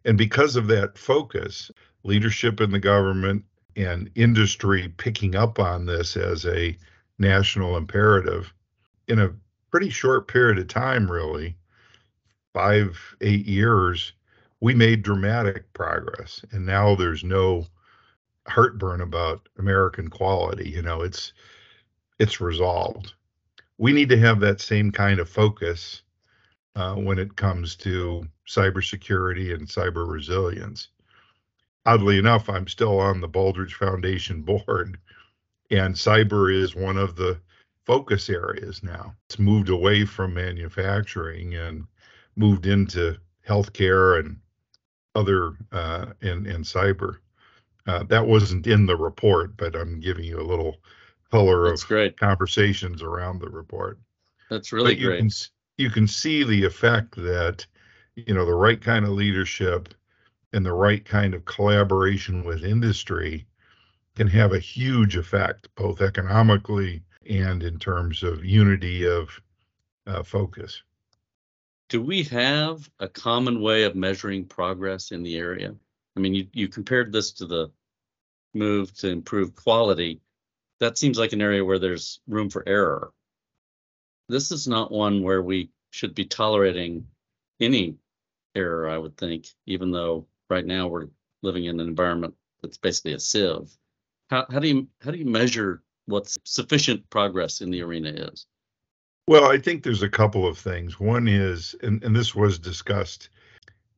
And 0.05 0.17
because 0.17 0.55
of 0.55 0.67
that 0.67 0.97
focus, 0.97 1.71
leadership 2.03 2.61
in 2.61 2.71
the 2.71 2.79
government 2.79 3.43
and 3.75 4.09
industry 4.15 4.93
picking 4.97 5.35
up 5.35 5.59
on 5.59 5.85
this 5.85 6.15
as 6.15 6.45
a 6.45 6.77
national 7.19 7.77
imperative 7.77 8.53
in 9.07 9.19
a 9.19 9.33
pretty 9.71 9.89
short 9.89 10.27
period 10.27 10.57
of 10.57 10.67
time, 10.67 11.09
really, 11.09 11.55
five, 12.53 12.97
eight 13.21 13.45
years, 13.45 14.13
we 14.61 14.73
made 14.73 15.03
dramatic 15.03 15.71
progress. 15.73 16.43
And 16.51 16.65
now 16.65 16.95
there's 16.95 17.23
no 17.23 17.65
heartburn 18.47 19.01
about 19.01 19.47
American 19.57 20.09
quality. 20.09 20.69
You 20.69 20.81
know, 20.81 21.01
it's 21.01 21.33
it's 22.19 22.41
resolved. 22.41 23.13
We 23.77 23.93
need 23.93 24.09
to 24.09 24.19
have 24.19 24.39
that 24.41 24.59
same 24.59 24.91
kind 24.91 25.19
of 25.19 25.29
focus 25.29 26.01
uh, 26.75 26.95
when 26.95 27.17
it 27.17 27.35
comes 27.37 27.75
to 27.77 28.27
cybersecurity 28.47 29.53
and 29.53 29.67
cyber 29.67 30.09
resilience. 30.11 30.89
Oddly 31.85 32.17
enough, 32.17 32.49
I'm 32.49 32.67
still 32.67 32.99
on 32.99 33.21
the 33.21 33.29
Baldrige 33.29 33.73
Foundation 33.73 34.41
board, 34.43 34.97
and 35.71 35.95
cyber 35.95 36.53
is 36.53 36.75
one 36.75 36.97
of 36.97 37.15
the 37.15 37.39
focus 37.85 38.29
areas 38.29 38.83
now. 38.83 39.15
It's 39.27 39.39
moved 39.39 39.69
away 39.69 40.05
from 40.05 40.33
manufacturing 40.33 41.55
and 41.55 41.85
moved 42.35 42.65
into 42.65 43.17
healthcare 43.47 44.19
and 44.19 44.37
other 45.15 45.53
uh, 45.71 46.07
and 46.21 46.47
and 46.47 46.63
cyber. 46.63 47.17
Uh, 47.87 48.03
that 48.03 48.27
wasn't 48.27 48.67
in 48.67 48.85
the 48.85 48.95
report, 48.95 49.57
but 49.57 49.75
I'm 49.75 49.99
giving 49.99 50.23
you 50.23 50.39
a 50.39 50.43
little 50.45 50.77
color 51.31 51.69
That's 51.69 51.83
of 51.83 51.87
great. 51.87 52.17
conversations 52.17 53.01
around 53.01 53.39
the 53.39 53.49
report. 53.49 53.99
That's 54.49 54.71
really 54.71 54.93
but 54.93 54.99
you 54.99 55.07
great. 55.07 55.19
Can, 55.19 55.29
you 55.77 55.89
can 55.89 56.07
see 56.07 56.43
the 56.43 56.65
effect 56.65 57.15
that 57.15 57.65
you 58.15 58.33
know 58.33 58.45
the 58.45 58.53
right 58.53 58.81
kind 58.81 59.05
of 59.05 59.11
leadership 59.11 59.93
and 60.53 60.65
the 60.65 60.73
right 60.73 61.03
kind 61.05 61.33
of 61.33 61.45
collaboration 61.45 62.43
with 62.43 62.63
industry 62.63 63.45
can 64.19 64.27
have 64.27 64.51
a 64.51 64.59
huge 64.59 65.15
effect, 65.15 65.69
both 65.75 66.01
economically 66.01 67.01
and 67.29 67.63
in 67.63 67.79
terms 67.79 68.21
of 68.21 68.43
unity 68.43 69.07
of 69.07 69.29
uh, 70.07 70.21
focus. 70.23 70.83
Do 71.87 72.01
we 72.01 72.23
have 72.23 72.89
a 72.99 73.07
common 73.07 73.61
way 73.61 73.83
of 73.83 73.95
measuring 73.95 74.43
progress 74.43 75.11
in 75.11 75.23
the 75.23 75.37
area? 75.37 75.73
I 76.17 76.19
mean, 76.19 76.35
you, 76.35 76.47
you 76.51 76.67
compared 76.67 77.13
this 77.13 77.31
to 77.31 77.45
the 77.45 77.71
move 78.53 78.93
to 78.95 79.09
improve 79.09 79.55
quality, 79.55 80.19
that 80.81 80.97
seems 80.97 81.17
like 81.17 81.31
an 81.31 81.41
area 81.41 81.63
where 81.63 81.79
there's 81.79 82.19
room 82.27 82.49
for 82.49 82.67
error. 82.67 83.13
This 84.27 84.51
is 84.51 84.67
not 84.67 84.91
one 84.91 85.23
where 85.23 85.41
we 85.41 85.69
should 85.91 86.13
be 86.13 86.25
tolerating 86.25 87.07
any 87.61 87.95
error, 88.53 88.89
I 88.89 88.97
would 88.97 89.15
think, 89.15 89.47
even 89.65 89.91
though 89.91 90.27
right 90.49 90.65
now 90.65 90.89
we're 90.89 91.07
living 91.41 91.63
in 91.63 91.79
an 91.79 91.87
environment 91.87 92.33
that's 92.61 92.77
basically 92.77 93.13
a 93.13 93.19
sieve. 93.21 93.73
How, 94.29 94.45
how 94.51 94.59
do 94.59 94.67
you 94.67 94.87
how 95.01 95.11
do 95.11 95.17
you 95.17 95.25
measure 95.25 95.81
what 96.05 96.35
sufficient 96.43 97.09
progress 97.09 97.61
in 97.61 97.71
the 97.71 97.81
arena 97.81 98.09
is? 98.09 98.45
Well, 99.27 99.51
I 99.51 99.59
think 99.59 99.83
there's 99.83 100.01
a 100.01 100.09
couple 100.09 100.47
of 100.47 100.57
things. 100.57 100.99
One 100.99 101.27
is, 101.27 101.75
and, 101.83 102.03
and 102.03 102.15
this 102.15 102.33
was 102.33 102.57
discussed, 102.57 103.29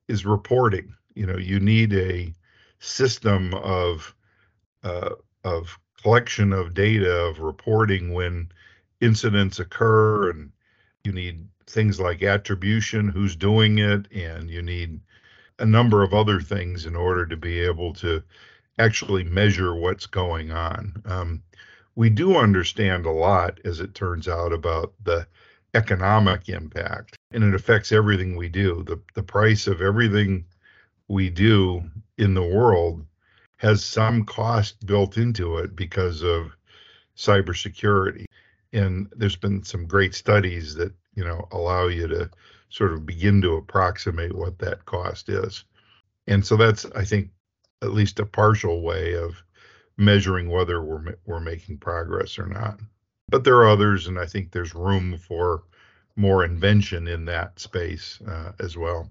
is 0.10 0.26
reporting. 0.26 0.94
You 1.16 1.26
know, 1.26 1.38
you 1.38 1.60
need 1.60 1.94
a 1.94 2.34
system 2.80 3.54
of 3.54 4.14
uh, 4.84 5.12
of 5.44 5.78
collection 6.02 6.52
of 6.52 6.74
data 6.74 7.12
of 7.12 7.40
reporting 7.40 8.14
when 8.14 8.50
incidents 9.00 9.60
occur 9.60 10.32
and 10.32 10.52
you 11.04 11.12
need 11.12 11.48
things 11.68 12.00
like 12.00 12.24
attribution 12.24 13.08
who's 13.08 13.36
doing 13.36 13.80
it 13.80 14.12
and 14.12 14.50
you 14.50 14.62
need 14.62 15.00
a 15.60 15.66
number 15.66 16.04
of 16.04 16.14
other 16.14 16.42
things 16.42 16.86
in 16.86 16.96
order 16.96 17.26
to 17.26 17.38
be 17.38 17.60
able 17.60 17.94
to 17.94 18.22
actually 18.80 19.24
measure 19.24 19.76
what's 19.76 20.06
going 20.06 20.52
on 20.52 20.94
um, 21.06 21.44
we 21.96 22.10
do 22.10 22.38
understand 22.38 23.06
a 23.06 23.12
lot 23.12 23.60
as 23.66 23.80
it 23.80 23.94
turns 23.94 24.28
out 24.28 24.54
about 24.54 24.94
the 25.04 25.26
economic 25.74 26.50
impact 26.50 27.16
and 27.32 27.44
it 27.44 27.54
affects 27.54 27.92
everything 27.92 28.36
we 28.36 28.50
do 28.50 28.84
the, 28.84 29.00
the 29.16 29.24
price 29.24 29.68
of 29.68 29.82
everything 29.82 30.46
we 31.08 31.30
do 31.30 31.84
in 32.18 32.34
the 32.34 32.44
world 32.44 33.06
has 33.58 33.86
some 33.86 34.26
cost 34.26 34.84
built 34.88 35.18
into 35.18 35.58
it 35.58 35.76
because 35.76 36.24
of 36.24 36.56
cybersecurity. 37.16 38.26
And 38.74 39.08
there's 39.16 39.36
been 39.36 39.64
some 39.64 39.86
great 39.86 40.16
studies 40.16 40.74
that, 40.76 40.94
you 41.14 41.24
know, 41.24 41.48
allow 41.52 41.88
you 41.88 42.08
to 42.08 42.32
sort 42.70 42.94
of 42.94 43.06
begin 43.06 43.42
to 43.42 43.58
approximate 43.58 44.34
what 44.34 44.58
that 44.60 44.86
cost 44.86 45.30
is. 45.30 45.66
And 46.26 46.44
so 46.44 46.56
that's, 46.56 46.86
I 46.96 47.04
think, 47.04 47.30
at 47.82 47.94
least 47.94 48.20
a 48.20 48.26
partial 48.26 48.82
way 48.82 49.14
of 49.16 49.44
measuring 49.98 50.50
whether 50.50 50.84
we're 50.84 51.16
we're 51.26 51.40
making 51.40 51.78
progress 51.78 52.40
or 52.40 52.48
not. 52.48 52.80
But 53.30 53.44
there 53.44 53.56
are 53.58 53.70
others, 53.70 54.08
and 54.08 54.20
I 54.20 54.26
think 54.26 54.52
there's 54.52 54.76
room 54.76 55.18
for 55.18 55.64
more 56.16 56.44
invention 56.44 57.08
in 57.08 57.26
that 57.26 57.60
space 57.60 58.20
uh, 58.28 58.52
as 58.60 58.78
well. 58.78 59.10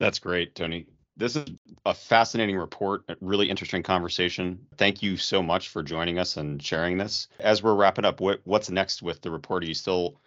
That's 0.00 0.18
great, 0.18 0.54
Tony. 0.54 0.86
This 1.18 1.36
is 1.36 1.46
a 1.86 1.94
fascinating 1.94 2.56
report, 2.56 3.04
a 3.08 3.16
really 3.20 3.48
interesting 3.48 3.82
conversation. 3.82 4.58
Thank 4.76 5.02
you 5.02 5.16
so 5.16 5.42
much 5.42 5.70
for 5.70 5.82
joining 5.82 6.18
us 6.18 6.36
and 6.36 6.62
sharing 6.62 6.98
this. 6.98 7.28
As 7.40 7.62
we're 7.62 7.74
wrapping 7.74 8.04
up, 8.04 8.20
what, 8.20 8.40
what's 8.44 8.70
next 8.70 9.02
with 9.02 9.22
the 9.22 9.30
report? 9.30 9.64
Are 9.64 9.66
you 9.66 9.74
still 9.74 10.20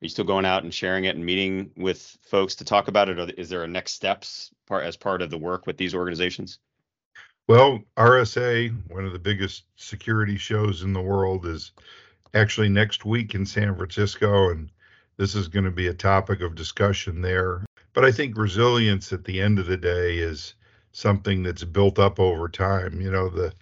you 0.00 0.08
still 0.08 0.24
going 0.24 0.44
out 0.44 0.64
and 0.64 0.74
sharing 0.74 1.04
it 1.04 1.16
and 1.16 1.24
meeting 1.24 1.70
with 1.76 2.18
folks 2.22 2.56
to 2.56 2.64
talk 2.64 2.88
about 2.88 3.08
it? 3.08 3.18
Or 3.18 3.30
is 3.38 3.48
there 3.48 3.64
a 3.64 3.68
next 3.68 3.92
steps 3.92 4.50
part 4.66 4.84
as 4.84 4.96
part 4.96 5.22
of 5.22 5.30
the 5.30 5.38
work 5.38 5.66
with 5.66 5.76
these 5.76 5.94
organizations? 5.94 6.58
Well, 7.46 7.80
RSA, 7.96 8.90
one 8.90 9.04
of 9.04 9.12
the 9.12 9.18
biggest 9.18 9.64
security 9.76 10.38
shows 10.38 10.82
in 10.82 10.92
the 10.92 11.02
world, 11.02 11.46
is 11.46 11.72
actually 12.32 12.70
next 12.70 13.04
week 13.04 13.34
in 13.34 13.44
San 13.44 13.74
Francisco, 13.76 14.50
and 14.50 14.70
this 15.16 15.34
is 15.34 15.48
going 15.48 15.66
to 15.66 15.70
be 15.70 15.88
a 15.88 15.94
topic 15.94 16.40
of 16.40 16.54
discussion 16.54 17.20
there 17.20 17.64
but 17.94 18.04
I 18.04 18.10
think 18.10 18.36
resilience 18.36 19.12
at 19.12 19.24
the 19.24 19.40
end 19.40 19.58
of 19.58 19.66
the 19.66 19.76
day 19.76 20.18
is 20.18 20.54
something 20.92 21.42
that's 21.42 21.64
built 21.64 21.98
up 21.98 22.20
over 22.20 22.48
time. 22.48 23.00
You 23.00 23.10
know, 23.10 23.28
the 23.28 23.54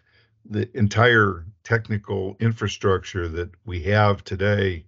the 0.44 0.76
entire 0.76 1.44
technical 1.62 2.36
infrastructure 2.40 3.28
that 3.28 3.50
we 3.64 3.82
have 3.84 4.24
today 4.24 4.84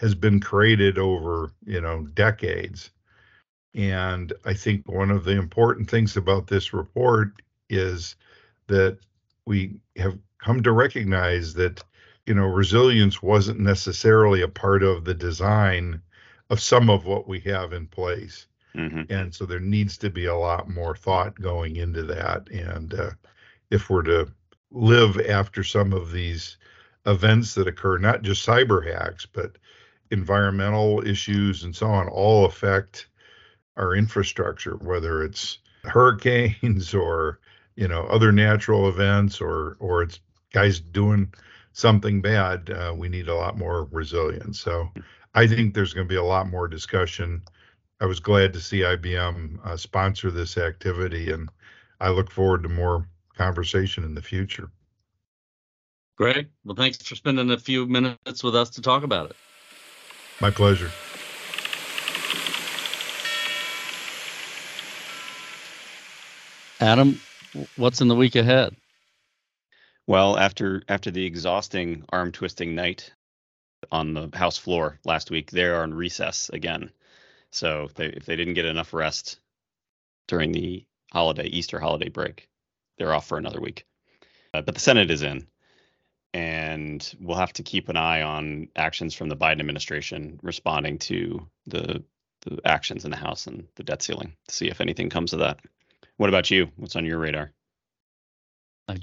has 0.00 0.14
been 0.14 0.40
created 0.40 0.98
over, 0.98 1.52
you 1.66 1.78
know, 1.78 2.06
decades. 2.14 2.88
And 3.74 4.32
I 4.46 4.54
think 4.54 4.88
one 4.88 5.10
of 5.10 5.24
the 5.24 5.32
important 5.32 5.90
things 5.90 6.16
about 6.16 6.46
this 6.46 6.72
report 6.72 7.32
is 7.68 8.16
that 8.66 8.96
we 9.44 9.78
have 9.96 10.18
come 10.38 10.62
to 10.62 10.72
recognize 10.72 11.52
that, 11.54 11.84
you 12.24 12.32
know, 12.32 12.46
resilience 12.46 13.22
wasn't 13.22 13.60
necessarily 13.60 14.40
a 14.40 14.48
part 14.48 14.82
of 14.82 15.04
the 15.04 15.12
design 15.12 16.00
of 16.48 16.62
some 16.62 16.88
of 16.88 17.04
what 17.04 17.28
we 17.28 17.38
have 17.40 17.74
in 17.74 17.86
place. 17.86 18.46
Mm-hmm. 18.74 19.12
And 19.12 19.34
so 19.34 19.44
there 19.44 19.60
needs 19.60 19.98
to 19.98 20.08
be 20.08 20.24
a 20.24 20.34
lot 20.34 20.70
more 20.70 20.96
thought 20.96 21.38
going 21.38 21.76
into 21.76 22.04
that. 22.04 22.48
And 22.48 22.94
uh, 22.94 23.10
if 23.70 23.90
we're 23.90 24.02
to 24.04 24.32
live 24.70 25.20
after 25.28 25.62
some 25.62 25.92
of 25.92 26.10
these 26.10 26.56
events 27.04 27.54
that 27.54 27.68
occur, 27.68 27.98
not 27.98 28.22
just 28.22 28.46
cyber 28.46 28.82
hacks, 28.82 29.26
but 29.26 29.58
environmental 30.10 31.06
issues 31.06 31.64
and 31.64 31.74
so 31.74 31.86
on, 31.86 32.08
all 32.08 32.44
affect 32.44 33.06
our 33.76 33.94
infrastructure, 33.94 34.76
whether 34.76 35.22
it's 35.22 35.58
hurricanes 35.84 36.94
or 36.94 37.40
you 37.76 37.88
know 37.88 38.04
other 38.04 38.32
natural 38.32 38.88
events 38.88 39.40
or 39.40 39.76
or 39.80 40.02
it's 40.02 40.20
guys 40.52 40.80
doing 40.80 41.32
something 41.72 42.20
bad. 42.20 42.70
Uh, 42.70 42.94
we 42.96 43.08
need 43.08 43.28
a 43.28 43.34
lot 43.34 43.56
more 43.56 43.84
resilience. 43.90 44.60
So 44.60 44.90
I 45.34 45.46
think 45.46 45.74
there's 45.74 45.94
going 45.94 46.06
to 46.06 46.12
be 46.12 46.16
a 46.16 46.24
lot 46.24 46.48
more 46.48 46.68
discussion. 46.68 47.42
I 48.00 48.06
was 48.06 48.20
glad 48.20 48.52
to 48.54 48.60
see 48.60 48.80
IBM 48.80 49.64
uh, 49.64 49.76
sponsor 49.76 50.30
this 50.30 50.58
activity, 50.58 51.30
and 51.30 51.48
I 52.00 52.10
look 52.10 52.30
forward 52.30 52.62
to 52.64 52.68
more 52.68 53.06
conversation 53.36 54.04
in 54.04 54.14
the 54.14 54.22
future. 54.22 54.70
Great. 56.16 56.48
Well, 56.64 56.76
thanks 56.76 56.98
for 56.98 57.14
spending 57.14 57.50
a 57.50 57.58
few 57.58 57.86
minutes 57.86 58.42
with 58.42 58.54
us 58.54 58.70
to 58.70 58.82
talk 58.82 59.04
about 59.04 59.30
it. 59.30 59.36
My 60.40 60.50
pleasure. 60.50 60.90
Adam, 66.80 67.20
what's 67.76 68.00
in 68.00 68.08
the 68.08 68.16
week 68.16 68.36
ahead? 68.36 68.74
Well, 70.06 70.38
after 70.38 70.82
after 70.88 71.10
the 71.10 71.26
exhausting 71.26 72.04
arm 72.08 72.32
twisting 72.32 72.74
night 72.74 73.12
on 73.92 74.14
the 74.14 74.30
house 74.32 74.56
floor 74.56 74.98
last 75.04 75.30
week, 75.30 75.50
they 75.50 75.64
are 75.64 75.82
on 75.82 75.92
recess 75.92 76.48
again. 76.52 76.90
So 77.50 77.90
they, 77.94 78.06
if 78.06 78.24
they 78.24 78.36
didn't 78.36 78.54
get 78.54 78.64
enough 78.64 78.94
rest 78.94 79.40
during 80.26 80.52
the 80.52 80.86
holiday 81.12 81.46
Easter 81.46 81.78
holiday 81.78 82.08
break, 82.08 82.48
they're 82.96 83.12
off 83.12 83.26
for 83.26 83.36
another 83.36 83.60
week. 83.60 83.84
Uh, 84.54 84.62
but 84.62 84.74
the 84.74 84.80
Senate 84.80 85.10
is 85.10 85.22
in, 85.22 85.46
and 86.32 87.14
we'll 87.20 87.36
have 87.36 87.52
to 87.54 87.62
keep 87.62 87.88
an 87.88 87.96
eye 87.96 88.22
on 88.22 88.68
actions 88.76 89.14
from 89.14 89.28
the 89.28 89.36
Biden 89.36 89.60
administration 89.60 90.38
responding 90.42 90.98
to 90.98 91.46
the 91.66 92.02
the 92.42 92.58
actions 92.64 93.04
in 93.04 93.10
the 93.10 93.16
House 93.16 93.46
and 93.46 93.66
the 93.74 93.82
debt 93.82 94.02
ceiling 94.02 94.34
to 94.48 94.54
see 94.54 94.68
if 94.68 94.80
anything 94.80 95.10
comes 95.10 95.32
of 95.32 95.40
that. 95.40 95.60
What 96.16 96.30
about 96.30 96.50
you? 96.50 96.70
What's 96.76 96.96
on 96.96 97.04
your 97.04 97.18
radar? 97.18 97.52
I 98.88 98.96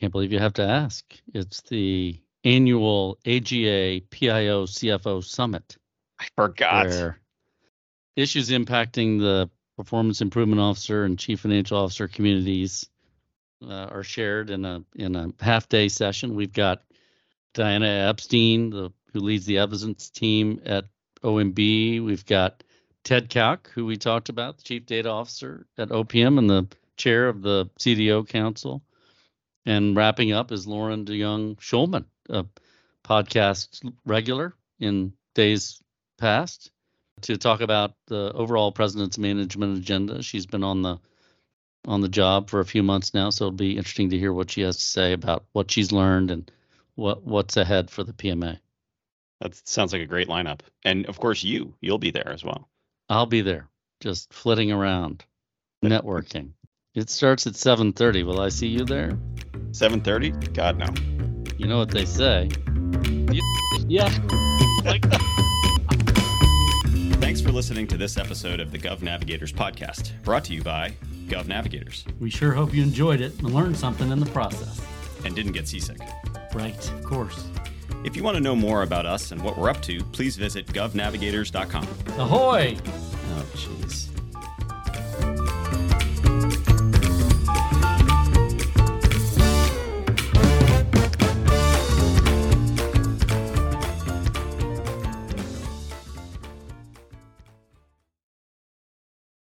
can't 0.00 0.12
believe 0.12 0.32
you 0.32 0.38
have 0.38 0.54
to 0.54 0.66
ask. 0.66 1.04
It's 1.34 1.60
the 1.62 2.18
annual 2.44 3.18
AGA 3.26 4.00
PIO 4.10 4.64
CFO 4.64 5.22
Summit. 5.22 5.76
I 6.18 6.26
forgot. 6.34 7.16
Issues 8.16 8.50
impacting 8.50 9.20
the 9.20 9.50
performance 9.76 10.20
improvement 10.20 10.60
officer 10.60 11.04
and 11.04 11.18
chief 11.18 11.40
financial 11.40 11.78
officer 11.78 12.08
communities 12.08 12.88
uh, 13.62 13.88
are 13.90 14.02
shared 14.02 14.50
in 14.50 14.64
a 14.64 14.84
in 14.94 15.16
a 15.16 15.32
half 15.40 15.68
day 15.68 15.88
session. 15.88 16.34
We've 16.34 16.52
got 16.52 16.82
Diana 17.54 17.86
Epstein, 17.86 18.70
the, 18.70 18.92
who 19.12 19.20
leads 19.20 19.46
the 19.46 19.58
evidence 19.58 20.10
team 20.10 20.60
at 20.64 20.84
OMB. 21.22 22.04
We've 22.04 22.26
got 22.26 22.62
Ted 23.04 23.30
Kaouk, 23.30 23.68
who 23.68 23.86
we 23.86 23.96
talked 23.96 24.28
about, 24.28 24.58
the 24.58 24.64
chief 24.64 24.86
data 24.86 25.08
officer 25.08 25.66
at 25.76 25.88
OPM 25.88 26.38
and 26.38 26.48
the 26.50 26.66
chair 26.96 27.28
of 27.28 27.42
the 27.42 27.70
CDO 27.78 28.28
Council. 28.28 28.82
And 29.66 29.96
wrapping 29.96 30.32
up 30.32 30.52
is 30.52 30.66
Loren 30.66 31.04
DeJonge 31.04 31.58
Schulman, 31.58 32.04
a 32.28 32.46
podcast 33.04 33.90
regular 34.04 34.54
in 34.78 35.12
days 35.34 35.80
past, 36.18 36.70
to 37.22 37.36
talk 37.36 37.60
about 37.60 37.94
the 38.06 38.32
overall 38.34 38.72
president's 38.72 39.18
management 39.18 39.78
agenda. 39.78 40.22
She's 40.22 40.46
been 40.46 40.64
on 40.64 40.82
the 40.82 40.98
on 41.86 42.00
the 42.00 42.08
job 42.08 42.50
for 42.50 42.60
a 42.60 42.64
few 42.64 42.82
months 42.82 43.14
now, 43.14 43.30
so 43.30 43.46
it'll 43.46 43.56
be 43.56 43.76
interesting 43.76 44.10
to 44.10 44.18
hear 44.18 44.32
what 44.32 44.50
she 44.50 44.62
has 44.62 44.76
to 44.76 44.82
say 44.82 45.12
about 45.12 45.44
what 45.52 45.70
she's 45.70 45.92
learned 45.92 46.30
and 46.30 46.50
what 46.94 47.24
what's 47.24 47.56
ahead 47.56 47.90
for 47.90 48.04
the 48.04 48.12
PMA. 48.12 48.58
That 49.40 49.68
sounds 49.68 49.92
like 49.92 50.02
a 50.02 50.06
great 50.06 50.28
lineup. 50.28 50.60
And 50.84 51.06
of 51.06 51.18
course, 51.20 51.44
you 51.44 51.74
you'll 51.80 51.98
be 51.98 52.10
there 52.10 52.28
as 52.28 52.44
well. 52.44 52.68
I'll 53.08 53.26
be 53.26 53.40
there, 53.40 53.68
just 54.00 54.32
flitting 54.32 54.72
around, 54.72 55.24
networking. 55.84 56.50
It 56.94 57.10
starts 57.10 57.46
at 57.46 57.54
7:30. 57.54 58.26
Will 58.26 58.40
I 58.40 58.48
see 58.48 58.66
you 58.66 58.84
there? 58.84 59.12
7:30? 59.70 60.52
God 60.54 60.78
no. 60.78 60.88
You 61.56 61.66
know 61.66 61.78
what 61.78 61.90
they 61.90 62.04
say. 62.04 62.48
Yeah. 63.86 64.08
Thanks 67.20 67.40
for 67.40 67.52
listening 67.52 67.86
to 67.86 67.96
this 67.96 68.16
episode 68.18 68.60
of 68.60 68.70
the 68.70 68.78
Gov 68.78 69.02
Navigators 69.02 69.52
podcast, 69.52 70.12
brought 70.24 70.44
to 70.44 70.54
you 70.54 70.62
by 70.62 70.94
Gov 71.28 71.46
Navigators. 71.46 72.04
We 72.18 72.30
sure 72.30 72.52
hope 72.52 72.74
you 72.74 72.82
enjoyed 72.82 73.20
it 73.20 73.38
and 73.38 73.54
learned 73.54 73.76
something 73.76 74.10
in 74.10 74.20
the 74.20 74.30
process. 74.30 74.80
And 75.24 75.34
didn't 75.34 75.52
get 75.52 75.68
seasick. 75.68 75.98
Right, 76.54 76.90
of 76.92 77.04
course. 77.04 77.46
If 78.04 78.16
you 78.16 78.22
want 78.22 78.36
to 78.36 78.40
know 78.40 78.56
more 78.56 78.82
about 78.82 79.06
us 79.06 79.32
and 79.32 79.42
what 79.42 79.58
we're 79.58 79.68
up 79.68 79.82
to, 79.82 80.02
please 80.04 80.36
visit 80.36 80.66
govnavigators.com. 80.66 81.88
Ahoy! 82.18 82.76
Oh, 82.84 83.46
jeez. 83.54 84.07